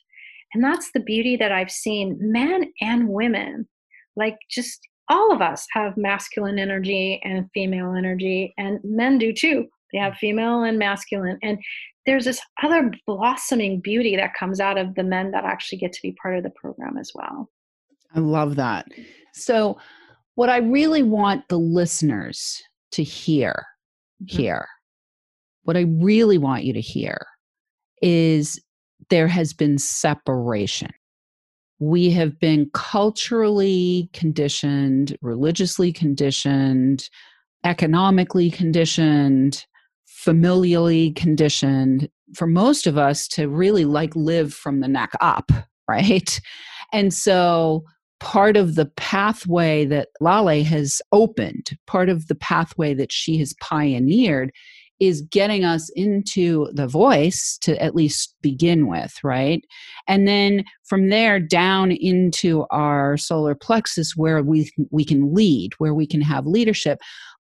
And 0.55 0.65
that's 0.65 0.91
the 0.93 1.01
beauty 1.01 1.37
that 1.37 1.53
I've 1.53 1.71
seen 1.71 2.17
men 2.21 2.73
and 2.81 3.09
women, 3.09 3.69
like 4.17 4.37
just 4.51 4.81
all 5.11 5.33
of 5.33 5.41
us 5.41 5.67
have 5.73 5.97
masculine 5.97 6.59
energy 6.59 7.21
and 7.25 7.49
female 7.53 7.95
energy, 7.95 8.55
and 8.59 8.79
men 8.83 9.19
do 9.19 9.33
too. 9.33 9.67
They 9.93 9.99
have 9.99 10.17
female 10.17 10.63
and 10.63 10.79
masculine. 10.79 11.39
And 11.43 11.59
there's 12.07 12.25
this 12.25 12.41
other 12.63 12.91
blossoming 13.07 13.81
beauty 13.81 14.17
that 14.17 14.35
comes 14.35 14.61
out 14.61 14.79
of 14.79 14.95
the 14.95 15.05
men 15.05 15.31
that 15.33 15.45
actually 15.45 15.79
get 15.79 15.93
to 15.93 16.03
be 16.03 16.13
part 16.13 16.37
of 16.37 16.43
the 16.43 16.51
program 16.51 16.97
as 16.99 17.13
well. 17.15 17.51
I 18.15 18.21
love 18.21 18.57
that. 18.57 18.87
So, 19.35 19.79
what 20.35 20.49
I 20.49 20.59
really 20.59 21.03
want 21.03 21.49
the 21.49 21.59
listeners 21.59 22.63
to 22.93 23.03
hear 23.03 23.67
mm-hmm. 24.23 24.37
here, 24.37 24.69
what 25.65 25.77
I 25.77 25.83
really 25.83 26.39
want 26.39 26.65
you 26.65 26.73
to 26.73 26.81
hear 26.81 27.19
is 28.01 28.61
there 29.11 29.29
has 29.29 29.53
been 29.53 29.79
separation. 29.79 30.91
We 31.81 32.11
have 32.11 32.39
been 32.41 32.71
culturally 32.73 34.11
conditioned, 34.13 35.17
religiously 35.23 35.93
conditioned, 35.93 37.09
economically 37.65 38.51
conditioned, 38.51 39.65
familially 40.27 41.15
conditioned 41.15 42.09
for 42.35 42.47
most 42.47 42.87
of 42.87 42.99
us 42.99 43.29
to 43.29 43.49
really 43.49 43.85
like 43.85 44.15
live 44.17 44.53
from 44.53 44.81
the 44.81 44.89
neck 44.89 45.13
up, 45.21 45.51
right? 45.89 46.41
And 46.93 47.13
so 47.13 47.85
part 48.21 48.57
of 48.57 48.75
the 48.75 48.87
pathway 48.97 49.85
that 49.87 50.09
Lale 50.21 50.65
has 50.65 51.01
opened, 51.13 51.71
part 51.87 52.09
of 52.09 52.27
the 52.27 52.35
pathway 52.35 52.95
that 52.95 53.13
she 53.13 53.39
has 53.39 53.55
pioneered 53.61 54.53
is 55.01 55.23
getting 55.23 55.65
us 55.65 55.91
into 55.95 56.69
the 56.73 56.89
voice 56.89 57.57
to 57.63 57.81
at 57.81 57.95
least 57.95 58.35
begin 58.43 58.89
with, 58.89 59.15
right? 59.23 59.63
And 60.09 60.27
then 60.27 60.65
from 60.85 61.09
there 61.09 61.39
down 61.39 61.93
into 61.93 62.67
our 62.71 63.17
solar 63.17 63.55
plexus 63.55 64.17
where 64.17 64.43
we 64.43 64.71
we 64.91 65.05
can 65.05 65.33
lead, 65.33 65.75
where 65.79 65.95
we 65.95 66.07
can 66.07 66.21
have 66.21 66.47
leadership. 66.47 66.99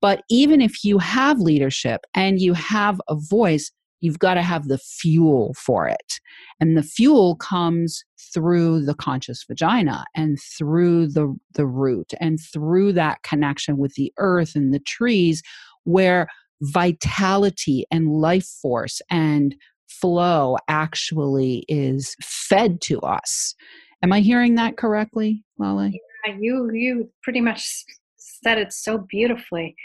But 0.02 0.24
even 0.30 0.62
if 0.62 0.84
you 0.84 0.98
have 0.98 1.40
leadership 1.40 2.02
and 2.14 2.42
you 2.42 2.54
have 2.54 3.00
a 3.08 3.16
voice, 3.16 3.72
you've 4.02 4.20
got 4.20 4.34
to 4.34 4.42
have 4.42 4.68
the 4.68 4.80
fuel 4.80 5.54
for 5.54 5.88
it. 5.88 6.20
And 6.60 6.76
the 6.76 6.84
fuel 6.84 7.36
comes 7.36 8.04
through 8.34 8.86
the 8.86 8.96
conscious 8.96 9.44
vagina 9.48 10.06
and 10.16 10.38
through 10.58 11.08
the, 11.08 11.36
the 11.54 11.68
root 11.68 12.14
and 12.20 12.40
through 12.40 12.94
that 12.94 13.22
connection 13.24 13.78
with 13.78 13.94
the 13.94 14.12
earth 14.18 14.56
and 14.56 14.74
the 14.74 14.80
trees 14.80 15.44
where 15.84 16.28
vitality 16.62 17.86
and 17.92 18.08
life 18.08 18.48
force 18.62 19.02
and 19.10 19.56
flow 19.88 20.58
actually 20.68 21.66
is 21.68 22.16
fed 22.22 22.82
to 22.82 23.00
us. 23.02 23.56
Am 24.04 24.12
I 24.12 24.22
hearing 24.22 24.56
that 24.56 24.78
correctly, 24.78 25.44
Lale? 25.60 25.92
Yeah, 26.26 26.36
you 26.40 26.72
you 26.72 27.10
pretty 27.24 27.42
much 27.42 27.84
said 28.44 28.58
it 28.58 28.74
so 28.74 28.98
beautifully. 28.98 29.76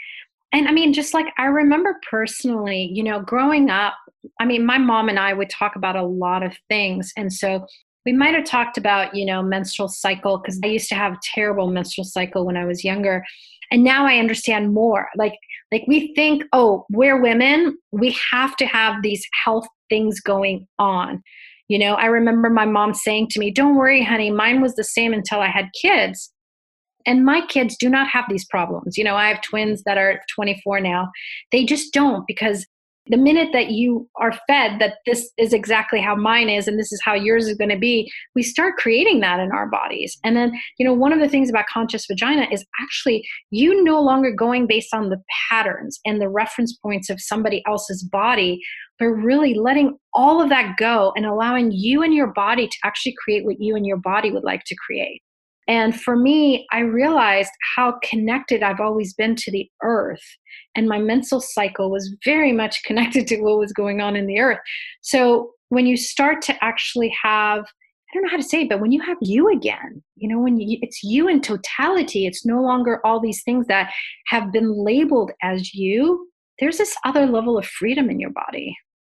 And 0.53 0.67
I 0.67 0.71
mean, 0.71 0.93
just 0.93 1.13
like 1.13 1.27
I 1.37 1.45
remember 1.45 1.99
personally, 2.09 2.89
you 2.93 3.03
know, 3.03 3.21
growing 3.21 3.69
up, 3.69 3.95
I 4.39 4.45
mean, 4.45 4.65
my 4.65 4.77
mom 4.77 5.09
and 5.09 5.19
I 5.19 5.33
would 5.33 5.49
talk 5.49 5.75
about 5.75 5.95
a 5.95 6.05
lot 6.05 6.43
of 6.43 6.57
things. 6.69 7.11
And 7.17 7.31
so 7.31 7.65
we 8.05 8.13
might 8.13 8.33
have 8.33 8.45
talked 8.45 8.77
about, 8.77 9.13
you 9.13 9.25
know, 9.25 9.41
menstrual 9.43 9.89
cycle, 9.89 10.37
because 10.37 10.59
I 10.63 10.67
used 10.67 10.87
to 10.89 10.95
have 10.95 11.13
a 11.13 11.19
terrible 11.23 11.69
menstrual 11.69 12.05
cycle 12.05 12.45
when 12.45 12.55
I 12.55 12.65
was 12.65 12.83
younger. 12.83 13.23
And 13.71 13.83
now 13.83 14.05
I 14.05 14.17
understand 14.17 14.73
more. 14.73 15.09
Like, 15.17 15.33
like 15.73 15.83
we 15.87 16.13
think, 16.15 16.43
oh, 16.53 16.85
we're 16.89 17.21
women, 17.21 17.77
we 17.91 18.17
have 18.31 18.55
to 18.57 18.65
have 18.65 19.03
these 19.03 19.25
health 19.43 19.67
things 19.89 20.21
going 20.21 20.65
on. 20.79 21.21
You 21.67 21.79
know, 21.79 21.95
I 21.95 22.05
remember 22.05 22.49
my 22.49 22.65
mom 22.65 22.93
saying 22.93 23.27
to 23.31 23.39
me, 23.41 23.51
Don't 23.51 23.75
worry, 23.75 24.01
honey, 24.01 24.31
mine 24.31 24.61
was 24.61 24.75
the 24.75 24.85
same 24.85 25.11
until 25.11 25.41
I 25.41 25.47
had 25.47 25.69
kids 25.79 26.31
and 27.07 27.25
my 27.25 27.41
kids 27.47 27.75
do 27.77 27.89
not 27.89 28.07
have 28.09 28.25
these 28.29 28.45
problems. 28.45 28.97
You 28.97 29.03
know 29.03 29.15
i 29.15 29.29
have 29.29 29.41
twins 29.41 29.81
that 29.83 29.97
are 29.97 30.21
24 30.35 30.81
now. 30.81 31.09
They 31.51 31.65
just 31.65 31.93
don't 31.93 32.25
because 32.27 32.67
the 33.09 33.17
minute 33.17 33.49
that 33.53 33.71
you 33.71 34.09
are 34.17 34.33
fed 34.47 34.79
that 34.79 34.95
this 35.05 35.31
is 35.37 35.53
exactly 35.53 36.01
how 36.01 36.13
mine 36.13 36.49
is 36.49 36.67
and 36.67 36.77
this 36.77 36.91
is 36.91 37.01
how 37.03 37.13
yours 37.13 37.47
is 37.47 37.57
going 37.57 37.69
to 37.69 37.77
be 37.77 38.11
we 38.35 38.43
start 38.43 38.75
creating 38.75 39.21
that 39.21 39.39
in 39.39 39.51
our 39.51 39.67
bodies. 39.69 40.17
And 40.23 40.35
then 40.35 40.51
you 40.77 40.85
know 40.85 40.93
one 40.93 41.13
of 41.13 41.19
the 41.19 41.29
things 41.29 41.49
about 41.49 41.65
conscious 41.71 42.05
vagina 42.05 42.47
is 42.51 42.65
actually 42.81 43.25
you 43.49 43.83
no 43.83 44.01
longer 44.01 44.31
going 44.31 44.67
based 44.67 44.93
on 44.93 45.09
the 45.09 45.21
patterns 45.49 45.99
and 46.05 46.21
the 46.21 46.29
reference 46.29 46.77
points 46.77 47.09
of 47.09 47.21
somebody 47.21 47.63
else's 47.65 48.03
body 48.03 48.59
but 48.99 49.05
really 49.05 49.53
letting 49.53 49.95
all 50.13 50.41
of 50.41 50.49
that 50.49 50.75
go 50.77 51.13
and 51.15 51.25
allowing 51.25 51.71
you 51.71 52.01
and 52.01 52.15
your 52.15 52.33
body 52.33 52.67
to 52.67 52.77
actually 52.83 53.15
create 53.23 53.45
what 53.45 53.57
you 53.59 53.75
and 53.75 53.85
your 53.85 53.97
body 53.97 54.31
would 54.31 54.43
like 54.43 54.63
to 54.65 54.75
create 54.75 55.21
and 55.67 55.99
for 55.99 56.15
me, 56.15 56.65
I 56.71 56.79
realized 56.79 57.51
how 57.75 57.99
connected 58.03 58.63
I've 58.63 58.79
always 58.79 59.13
been 59.13 59.35
to 59.35 59.51
the 59.51 59.69
earth. 59.83 60.23
And 60.75 60.87
my 60.87 60.99
menstrual 60.99 61.41
cycle 61.41 61.91
was 61.91 62.15
very 62.23 62.53
much 62.53 62.83
connected 62.85 63.27
to 63.27 63.41
what 63.41 63.59
was 63.59 63.73
going 63.73 64.01
on 64.01 64.15
in 64.15 64.27
the 64.27 64.39
earth. 64.39 64.59
So 65.01 65.51
when 65.69 65.85
you 65.85 65.97
start 65.97 66.41
to 66.43 66.63
actually 66.63 67.13
have, 67.21 67.59
I 67.59 68.13
don't 68.13 68.23
know 68.23 68.29
how 68.29 68.37
to 68.37 68.43
say 68.43 68.61
it, 68.61 68.69
but 68.69 68.79
when 68.79 68.93
you 68.93 69.01
have 69.01 69.17
you 69.21 69.49
again, 69.49 70.01
you 70.15 70.29
know, 70.29 70.39
when 70.39 70.57
you, 70.57 70.77
it's 70.81 71.03
you 71.03 71.27
in 71.27 71.41
totality, 71.41 72.25
it's 72.25 72.45
no 72.45 72.61
longer 72.61 73.05
all 73.05 73.19
these 73.19 73.43
things 73.43 73.67
that 73.67 73.91
have 74.27 74.51
been 74.53 74.71
labeled 74.71 75.31
as 75.43 75.73
you. 75.73 76.29
There's 76.59 76.77
this 76.77 76.95
other 77.05 77.25
level 77.25 77.57
of 77.57 77.65
freedom 77.65 78.09
in 78.09 78.19
your 78.19 78.31
body. 78.31 78.75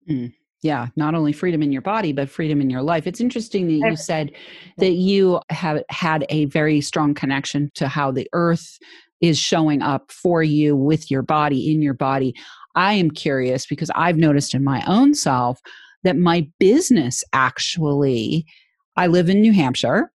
Mm 0.09 0.33
yeah 0.61 0.87
not 0.95 1.15
only 1.15 1.33
freedom 1.33 1.61
in 1.61 1.71
your 1.71 1.81
body 1.81 2.13
but 2.13 2.29
freedom 2.29 2.61
in 2.61 2.69
your 2.69 2.81
life. 2.81 3.07
It's 3.07 3.21
interesting 3.21 3.67
that 3.67 3.87
you 3.89 3.95
said 3.95 4.31
that 4.77 4.93
you 4.93 5.39
have 5.49 5.83
had 5.89 6.25
a 6.29 6.45
very 6.45 6.81
strong 6.81 7.13
connection 7.13 7.71
to 7.75 7.87
how 7.87 8.11
the 8.11 8.27
earth 8.33 8.77
is 9.21 9.37
showing 9.37 9.81
up 9.81 10.11
for 10.11 10.41
you 10.43 10.75
with 10.75 11.11
your 11.11 11.21
body 11.21 11.71
in 11.71 11.81
your 11.81 11.93
body. 11.93 12.33
I 12.75 12.93
am 12.93 13.11
curious 13.11 13.65
because 13.65 13.91
i've 13.95 14.17
noticed 14.17 14.53
in 14.53 14.63
my 14.63 14.83
own 14.87 15.13
self 15.13 15.59
that 16.03 16.17
my 16.17 16.47
business 16.59 17.23
actually 17.33 18.45
i 18.95 19.07
live 19.07 19.29
in 19.29 19.41
new 19.41 19.53
hampshire. 19.53 20.11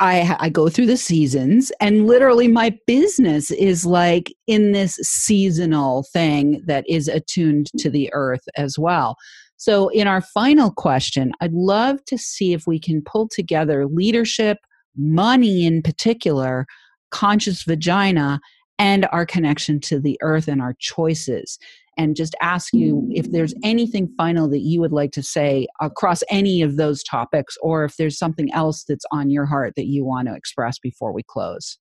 I, 0.00 0.36
I 0.40 0.48
go 0.48 0.68
through 0.68 0.86
the 0.86 0.96
seasons 0.96 1.70
and 1.80 2.08
literally 2.08 2.48
my 2.48 2.76
business 2.88 3.52
is 3.52 3.86
like 3.86 4.34
in 4.48 4.72
this 4.72 4.96
seasonal 4.96 6.04
thing 6.12 6.60
that 6.66 6.84
is 6.88 7.06
attuned 7.06 7.70
to 7.78 7.88
the 7.88 8.10
earth 8.12 8.42
as 8.56 8.76
well 8.76 9.16
so, 9.62 9.90
in 9.90 10.08
our 10.08 10.20
final 10.20 10.72
question, 10.72 11.30
I'd 11.40 11.52
love 11.52 12.04
to 12.06 12.18
see 12.18 12.52
if 12.52 12.66
we 12.66 12.80
can 12.80 13.00
pull 13.00 13.28
together 13.28 13.86
leadership, 13.86 14.58
money 14.96 15.64
in 15.64 15.82
particular, 15.82 16.66
conscious 17.12 17.62
vagina, 17.62 18.40
and 18.80 19.06
our 19.12 19.24
connection 19.24 19.78
to 19.82 20.00
the 20.00 20.18
earth 20.20 20.48
and 20.48 20.60
our 20.60 20.74
choices. 20.80 21.60
And 21.96 22.16
just 22.16 22.34
ask 22.40 22.74
you 22.74 23.08
if 23.12 23.30
there's 23.30 23.54
anything 23.62 24.12
final 24.16 24.48
that 24.48 24.62
you 24.62 24.80
would 24.80 24.90
like 24.90 25.12
to 25.12 25.22
say 25.22 25.68
across 25.80 26.24
any 26.28 26.60
of 26.62 26.76
those 26.76 27.04
topics, 27.04 27.56
or 27.62 27.84
if 27.84 27.96
there's 27.96 28.18
something 28.18 28.52
else 28.52 28.82
that's 28.82 29.06
on 29.12 29.30
your 29.30 29.46
heart 29.46 29.74
that 29.76 29.86
you 29.86 30.04
want 30.04 30.26
to 30.26 30.34
express 30.34 30.80
before 30.80 31.12
we 31.12 31.22
close. 31.22 31.78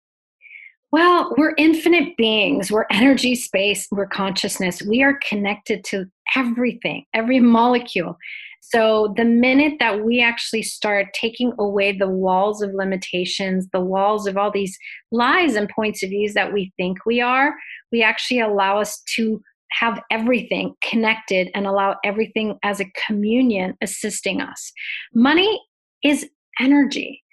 Well, 0.92 1.34
we're 1.38 1.56
infinite 1.58 2.18
beings. 2.18 2.70
We're 2.70 2.86
energy, 2.92 3.34
space, 3.34 3.88
we're 3.92 4.08
consciousness. 4.08 4.84
We 4.84 5.02
are 5.02 5.18
connected 5.28 5.86
to 5.86 6.06
everything, 6.36 7.06
every 7.14 7.40
molecule. 7.40 8.18
So, 8.62 9.14
the 9.18 9.26
minute 9.26 9.74
that 9.80 10.06
we 10.06 10.22
actually 10.22 10.62
start 10.62 11.08
taking 11.14 11.52
away 11.60 11.98
the 11.98 12.08
walls 12.08 12.62
of 12.62 12.74
limitations, 12.74 13.68
the 13.74 13.82
walls 13.82 14.28
of 14.28 14.38
all 14.38 14.52
these 14.52 14.78
lies 15.12 15.56
and 15.56 15.68
points 15.68 16.04
of 16.04 16.10
views 16.10 16.34
that 16.36 16.54
we 16.54 16.72
think 16.78 17.00
we 17.06 17.22
are, 17.22 17.56
we 17.92 18.04
actually 18.04 18.40
allow 18.40 18.80
us 18.80 19.02
to 19.16 19.42
have 19.72 20.02
everything 20.12 20.76
connected 20.84 21.50
and 21.56 21.66
allow 21.66 21.96
everything 22.04 22.58
as 22.64 22.80
a 22.80 22.92
communion 23.08 23.74
assisting 23.82 24.42
us. 24.42 24.72
Money 25.14 25.60
is 26.04 26.30
energy. 26.60 27.24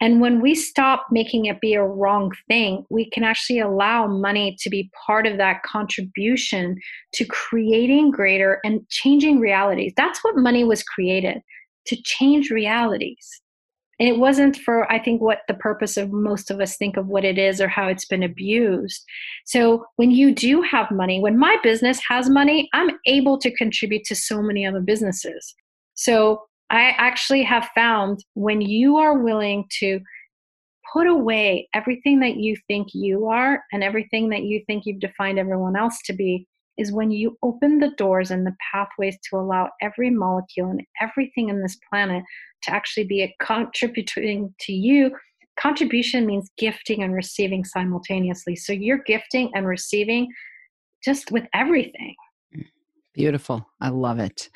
And 0.00 0.20
when 0.20 0.40
we 0.40 0.54
stop 0.54 1.06
making 1.10 1.46
it 1.46 1.60
be 1.60 1.74
a 1.74 1.84
wrong 1.84 2.30
thing, 2.46 2.84
we 2.88 3.10
can 3.10 3.24
actually 3.24 3.58
allow 3.58 4.06
money 4.06 4.56
to 4.60 4.70
be 4.70 4.90
part 5.06 5.26
of 5.26 5.38
that 5.38 5.62
contribution 5.64 6.76
to 7.14 7.24
creating 7.24 8.12
greater 8.12 8.60
and 8.64 8.88
changing 8.90 9.40
realities. 9.40 9.92
That's 9.96 10.22
what 10.22 10.36
money 10.36 10.62
was 10.62 10.84
created 10.84 11.40
to 11.86 12.02
change 12.02 12.50
realities. 12.50 13.40
And 13.98 14.08
it 14.08 14.18
wasn't 14.18 14.56
for, 14.56 14.90
I 14.92 15.00
think, 15.00 15.20
what 15.20 15.40
the 15.48 15.54
purpose 15.54 15.96
of 15.96 16.12
most 16.12 16.52
of 16.52 16.60
us 16.60 16.76
think 16.76 16.96
of 16.96 17.08
what 17.08 17.24
it 17.24 17.36
is 17.36 17.60
or 17.60 17.66
how 17.66 17.88
it's 17.88 18.04
been 18.04 18.22
abused. 18.22 19.02
So 19.44 19.84
when 19.96 20.12
you 20.12 20.32
do 20.32 20.62
have 20.62 20.92
money, 20.92 21.18
when 21.18 21.36
my 21.36 21.56
business 21.64 21.98
has 22.08 22.30
money, 22.30 22.68
I'm 22.72 22.90
able 23.06 23.38
to 23.38 23.50
contribute 23.56 24.04
to 24.04 24.14
so 24.14 24.40
many 24.40 24.64
other 24.64 24.80
businesses. 24.80 25.52
So 25.94 26.42
I 26.70 26.94
actually 26.98 27.42
have 27.44 27.68
found 27.74 28.24
when 28.34 28.60
you 28.60 28.98
are 28.98 29.18
willing 29.18 29.64
to 29.80 30.00
put 30.92 31.06
away 31.06 31.68
everything 31.74 32.20
that 32.20 32.36
you 32.36 32.56
think 32.66 32.88
you 32.94 33.26
are 33.26 33.62
and 33.72 33.82
everything 33.82 34.30
that 34.30 34.42
you 34.42 34.62
think 34.66 34.84
you've 34.86 35.00
defined 35.00 35.38
everyone 35.38 35.76
else 35.76 35.98
to 36.06 36.12
be, 36.12 36.46
is 36.78 36.92
when 36.92 37.10
you 37.10 37.36
open 37.42 37.80
the 37.80 37.90
doors 37.96 38.30
and 38.30 38.46
the 38.46 38.54
pathways 38.72 39.18
to 39.28 39.36
allow 39.36 39.68
every 39.82 40.10
molecule 40.10 40.70
and 40.70 40.82
everything 41.00 41.48
in 41.48 41.60
this 41.60 41.76
planet 41.90 42.22
to 42.62 42.70
actually 42.72 43.04
be 43.04 43.22
a 43.22 43.34
contributing 43.40 44.54
to 44.60 44.72
you. 44.72 45.10
Contribution 45.58 46.24
means 46.24 46.50
gifting 46.56 47.02
and 47.02 47.12
receiving 47.12 47.64
simultaneously. 47.64 48.54
So 48.54 48.72
you're 48.72 49.02
gifting 49.02 49.50
and 49.54 49.66
receiving 49.66 50.28
just 51.04 51.32
with 51.32 51.44
everything. 51.52 52.14
Beautiful. 53.18 53.68
I 53.80 53.88
love 53.88 54.20
it. 54.20 54.48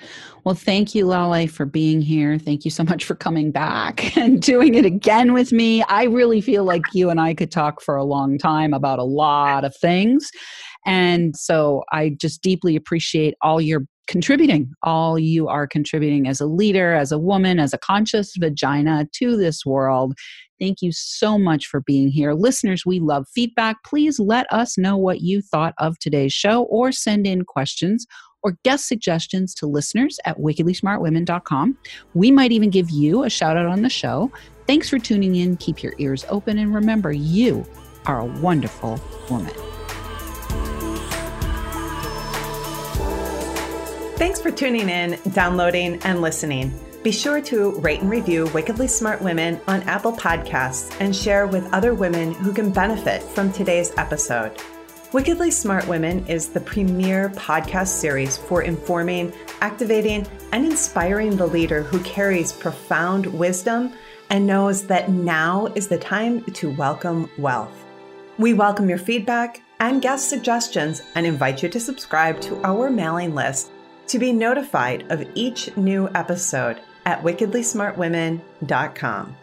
Well, 0.44 0.54
thank 0.54 0.94
you, 0.94 1.04
Lale, 1.04 1.48
for 1.48 1.66
being 1.66 2.00
here. 2.00 2.38
Thank 2.38 2.64
you 2.64 2.70
so 2.70 2.84
much 2.84 3.04
for 3.04 3.16
coming 3.16 3.50
back 3.50 4.16
and 4.16 4.40
doing 4.40 4.76
it 4.76 4.84
again 4.84 5.32
with 5.32 5.50
me. 5.50 5.82
I 5.82 6.04
really 6.04 6.40
feel 6.40 6.62
like 6.62 6.84
you 6.92 7.10
and 7.10 7.20
I 7.20 7.34
could 7.34 7.50
talk 7.50 7.82
for 7.82 7.96
a 7.96 8.04
long 8.04 8.38
time 8.38 8.72
about 8.72 9.00
a 9.00 9.04
lot 9.04 9.64
of 9.64 9.74
things. 9.78 10.30
And 10.86 11.36
so 11.36 11.82
I 11.90 12.10
just 12.10 12.40
deeply 12.40 12.76
appreciate 12.76 13.34
all 13.42 13.60
your 13.60 13.80
contributing, 14.06 14.70
all 14.84 15.18
you 15.18 15.48
are 15.48 15.66
contributing 15.66 16.28
as 16.28 16.40
a 16.40 16.46
leader, 16.46 16.94
as 16.94 17.10
a 17.10 17.18
woman, 17.18 17.58
as 17.58 17.74
a 17.74 17.78
conscious 17.78 18.34
vagina 18.38 19.08
to 19.14 19.36
this 19.36 19.66
world. 19.66 20.14
Thank 20.60 20.82
you 20.82 20.92
so 20.92 21.36
much 21.36 21.66
for 21.66 21.80
being 21.80 22.10
here. 22.10 22.32
Listeners, 22.34 22.86
we 22.86 23.00
love 23.00 23.26
feedback. 23.34 23.78
Please 23.84 24.20
let 24.20 24.46
us 24.52 24.78
know 24.78 24.96
what 24.96 25.20
you 25.20 25.42
thought 25.42 25.74
of 25.78 25.98
today's 25.98 26.32
show 26.32 26.62
or 26.64 26.92
send 26.92 27.26
in 27.26 27.42
questions 27.44 28.06
or 28.42 28.56
guest 28.62 28.88
suggestions 28.88 29.54
to 29.56 29.66
listeners 29.66 30.18
at 30.24 30.38
wickedlysmartwomen.com. 30.38 31.76
We 32.14 32.30
might 32.30 32.52
even 32.52 32.70
give 32.70 32.90
you 32.90 33.24
a 33.24 33.30
shout 33.30 33.56
out 33.56 33.66
on 33.66 33.82
the 33.82 33.90
show. 33.90 34.30
Thanks 34.66 34.88
for 34.88 34.98
tuning 34.98 35.36
in. 35.36 35.56
Keep 35.56 35.82
your 35.82 35.94
ears 35.98 36.24
open 36.28 36.58
and 36.58 36.74
remember, 36.74 37.12
you 37.12 37.66
are 38.06 38.20
a 38.20 38.24
wonderful 38.24 39.00
woman. 39.30 39.54
Thanks 44.16 44.40
for 44.40 44.52
tuning 44.52 44.88
in, 44.88 45.18
downloading, 45.32 46.00
and 46.04 46.20
listening. 46.20 46.72
Be 47.02 47.10
sure 47.10 47.40
to 47.42 47.72
rate 47.80 48.00
and 48.00 48.08
review 48.08 48.46
Wickedly 48.54 48.86
Smart 48.86 49.20
Women 49.20 49.60
on 49.66 49.82
Apple 49.82 50.12
Podcasts 50.12 50.96
and 51.00 51.14
share 51.14 51.48
with 51.48 51.68
other 51.72 51.94
women 51.94 52.32
who 52.32 52.52
can 52.52 52.70
benefit 52.70 53.20
from 53.20 53.52
today's 53.52 53.92
episode. 53.96 54.56
Wickedly 55.12 55.50
Smart 55.50 55.86
Women 55.88 56.26
is 56.26 56.48
the 56.48 56.60
premier 56.60 57.28
podcast 57.36 57.88
series 57.88 58.38
for 58.38 58.62
informing, 58.62 59.34
activating, 59.60 60.26
and 60.52 60.64
inspiring 60.64 61.36
the 61.36 61.46
leader 61.46 61.82
who 61.82 62.00
carries 62.00 62.50
profound 62.50 63.26
wisdom 63.26 63.92
and 64.30 64.46
knows 64.46 64.86
that 64.86 65.10
now 65.10 65.66
is 65.74 65.86
the 65.86 65.98
time 65.98 66.42
to 66.54 66.70
welcome 66.70 67.28
wealth. 67.36 67.84
We 68.38 68.54
welcome 68.54 68.88
your 68.88 68.96
feedback 68.96 69.60
and 69.80 70.00
guest 70.00 70.30
suggestions 70.30 71.02
and 71.14 71.26
invite 71.26 71.62
you 71.62 71.68
to 71.68 71.78
subscribe 71.78 72.40
to 72.42 72.64
our 72.64 72.88
mailing 72.88 73.34
list 73.34 73.70
to 74.06 74.18
be 74.18 74.32
notified 74.32 75.04
of 75.12 75.28
each 75.34 75.76
new 75.76 76.08
episode 76.14 76.80
at 77.04 77.22
wickedlysmartwomen.com. 77.22 79.36